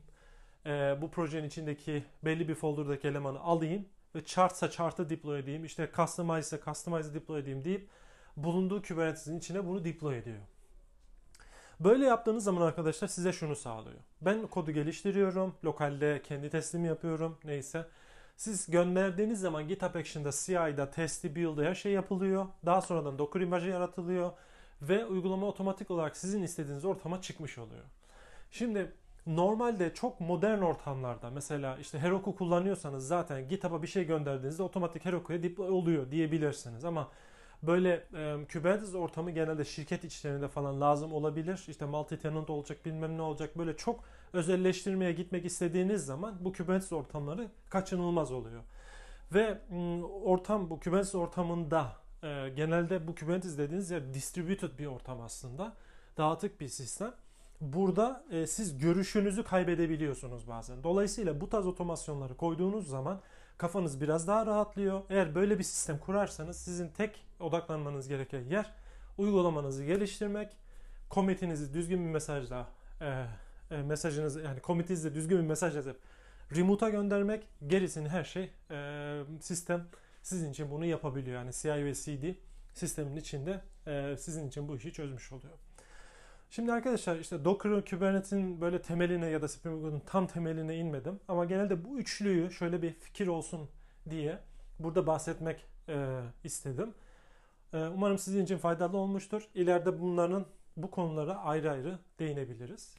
E, 0.66 0.98
bu 1.02 1.10
projenin 1.10 1.48
içindeki 1.48 2.04
belli 2.24 2.48
bir 2.48 2.54
folder'daki 2.54 3.08
elemanı 3.08 3.40
alayım 3.40 3.86
ve 4.14 4.24
chartsa 4.24 4.70
chart'a 4.70 5.10
deploy 5.10 5.38
edeyim, 5.38 5.64
işte 5.64 5.90
customize 5.96 6.40
ise 6.40 6.60
customize 6.64 7.14
deploy 7.14 7.40
edeyim 7.40 7.64
deyip 7.64 7.88
bulunduğu 8.36 8.82
Kubernetes'in 8.82 9.38
içine 9.38 9.66
bunu 9.66 9.84
deploy 9.84 10.18
ediyor. 10.18 10.40
Böyle 11.80 12.06
yaptığınız 12.06 12.44
zaman 12.44 12.62
arkadaşlar 12.62 13.08
size 13.08 13.32
şunu 13.32 13.56
sağlıyor. 13.56 14.00
Ben 14.20 14.46
kodu 14.46 14.70
geliştiriyorum, 14.70 15.54
lokalde 15.64 16.22
kendi 16.24 16.50
testimi 16.50 16.88
yapıyorum, 16.88 17.38
neyse. 17.44 17.86
Siz 18.38 18.70
gönderdiğiniz 18.70 19.40
zaman 19.40 19.68
GitHub 19.68 19.94
Action'da 19.94 20.30
CI'da, 20.32 20.90
testi, 20.90 21.36
build'da 21.36 21.62
her 21.62 21.74
şey 21.74 21.92
yapılıyor. 21.92 22.46
Daha 22.66 22.80
sonradan 22.80 23.18
Docker 23.18 23.40
imajı 23.40 23.68
yaratılıyor 23.68 24.30
ve 24.82 25.04
uygulama 25.04 25.46
otomatik 25.46 25.90
olarak 25.90 26.16
sizin 26.16 26.42
istediğiniz 26.42 26.84
ortama 26.84 27.22
çıkmış 27.22 27.58
oluyor. 27.58 27.82
Şimdi 28.50 28.92
normalde 29.26 29.94
çok 29.94 30.20
modern 30.20 30.60
ortamlarda 30.60 31.30
mesela 31.30 31.76
işte 31.76 31.98
Heroku 31.98 32.36
kullanıyorsanız 32.36 33.08
zaten 33.08 33.48
GitHub'a 33.48 33.82
bir 33.82 33.86
şey 33.86 34.06
gönderdiğinizde 34.06 34.62
otomatik 34.62 35.04
Heroku'ya 35.04 35.42
deploy 35.42 35.68
oluyor 35.68 36.10
diyebilirsiniz 36.10 36.84
ama 36.84 37.08
böyle 37.62 38.04
e, 38.14 38.36
Kubernetes 38.52 38.94
ortamı 38.94 39.30
genelde 39.30 39.64
şirket 39.64 40.04
içlerinde 40.04 40.48
falan 40.48 40.80
lazım 40.80 41.12
olabilir. 41.12 41.64
İşte 41.68 41.84
multi 41.84 42.18
tenant 42.18 42.50
olacak 42.50 42.84
bilmem 42.86 43.18
ne 43.18 43.22
olacak 43.22 43.58
böyle 43.58 43.76
çok 43.76 44.04
özelleştirmeye 44.32 45.12
gitmek 45.12 45.44
istediğiniz 45.44 46.06
zaman 46.06 46.36
bu 46.40 46.52
Kubernetes 46.52 46.92
ortamları 46.92 47.48
kaçınılmaz 47.70 48.32
oluyor. 48.32 48.62
Ve 49.34 49.58
ortam 50.24 50.70
bu 50.70 50.80
Kubernetes 50.80 51.14
ortamında 51.14 51.92
e, 52.22 52.48
genelde 52.56 53.06
bu 53.08 53.14
Kubernetes 53.14 53.58
dediğiniz 53.58 53.90
yer 53.90 54.14
distributed 54.14 54.78
bir 54.78 54.86
ortam 54.86 55.20
aslında. 55.20 55.72
Dağıtık 56.16 56.60
bir 56.60 56.68
sistem. 56.68 57.14
Burada 57.60 58.24
e, 58.30 58.46
siz 58.46 58.78
görüşünüzü 58.78 59.44
kaybedebiliyorsunuz 59.44 60.48
bazen. 60.48 60.82
Dolayısıyla 60.82 61.40
bu 61.40 61.48
tarz 61.48 61.66
otomasyonları 61.66 62.36
koyduğunuz 62.36 62.88
zaman 62.88 63.20
kafanız 63.58 64.00
biraz 64.00 64.28
daha 64.28 64.46
rahatlıyor. 64.46 65.02
Eğer 65.10 65.34
böyle 65.34 65.58
bir 65.58 65.64
sistem 65.64 65.98
kurarsanız 65.98 66.56
sizin 66.56 66.88
tek 66.88 67.24
odaklanmanız 67.40 68.08
gereken 68.08 68.40
yer 68.40 68.72
uygulamanızı 69.18 69.84
geliştirmek, 69.84 70.56
commit'inizi 71.10 71.74
düzgün 71.74 72.04
bir 72.04 72.10
mesajla 72.10 72.66
e, 73.00 73.24
e, 73.70 73.76
mesajınızı 73.76 74.40
yani 74.40 74.60
commit'inizde 74.64 75.14
düzgün 75.14 75.38
bir 75.38 75.44
mesaj 75.44 75.76
yazıp 75.76 76.00
remote'a 76.56 76.88
göndermek, 76.88 77.48
gerisini 77.66 78.08
her 78.08 78.24
şey 78.24 78.50
e, 78.70 79.20
sistem 79.40 79.86
sizin 80.22 80.50
için 80.50 80.70
bunu 80.70 80.84
yapabiliyor. 80.84 81.36
Yani 81.36 81.52
CI 81.52 81.84
ve 81.84 81.94
CD 81.94 82.34
sistemin 82.74 83.16
içinde 83.16 83.60
e, 83.86 84.16
sizin 84.18 84.48
için 84.48 84.68
bu 84.68 84.76
işi 84.76 84.92
çözmüş 84.92 85.32
oluyor. 85.32 85.54
Şimdi 86.50 86.72
arkadaşlar 86.72 87.16
işte 87.16 87.44
Docker'ın, 87.44 87.82
Kubernetes'in 87.82 88.60
böyle 88.60 88.82
temeline 88.82 89.26
ya 89.26 89.42
da 89.42 89.48
Spring 89.48 89.82
Boot'un 89.82 90.00
tam 90.06 90.26
temeline 90.26 90.76
inmedim. 90.76 91.20
Ama 91.28 91.44
genelde 91.44 91.84
bu 91.84 91.98
üçlüyü 91.98 92.52
şöyle 92.52 92.82
bir 92.82 92.92
fikir 92.92 93.26
olsun 93.26 93.68
diye 94.10 94.38
burada 94.78 95.06
bahsetmek 95.06 95.66
e, 95.88 96.20
istedim. 96.44 96.94
E, 97.72 97.86
umarım 97.86 98.18
sizin 98.18 98.44
için 98.44 98.58
faydalı 98.58 98.96
olmuştur. 98.96 99.48
İleride 99.54 100.00
bunların 100.00 100.46
bu 100.76 100.90
konulara 100.90 101.36
ayrı 101.36 101.70
ayrı 101.70 101.98
değinebiliriz. 102.18 102.94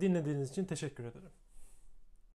Dinlediğiniz 0.00 0.50
için 0.50 0.64
teşekkür 0.64 1.04
ederim. 1.04 1.30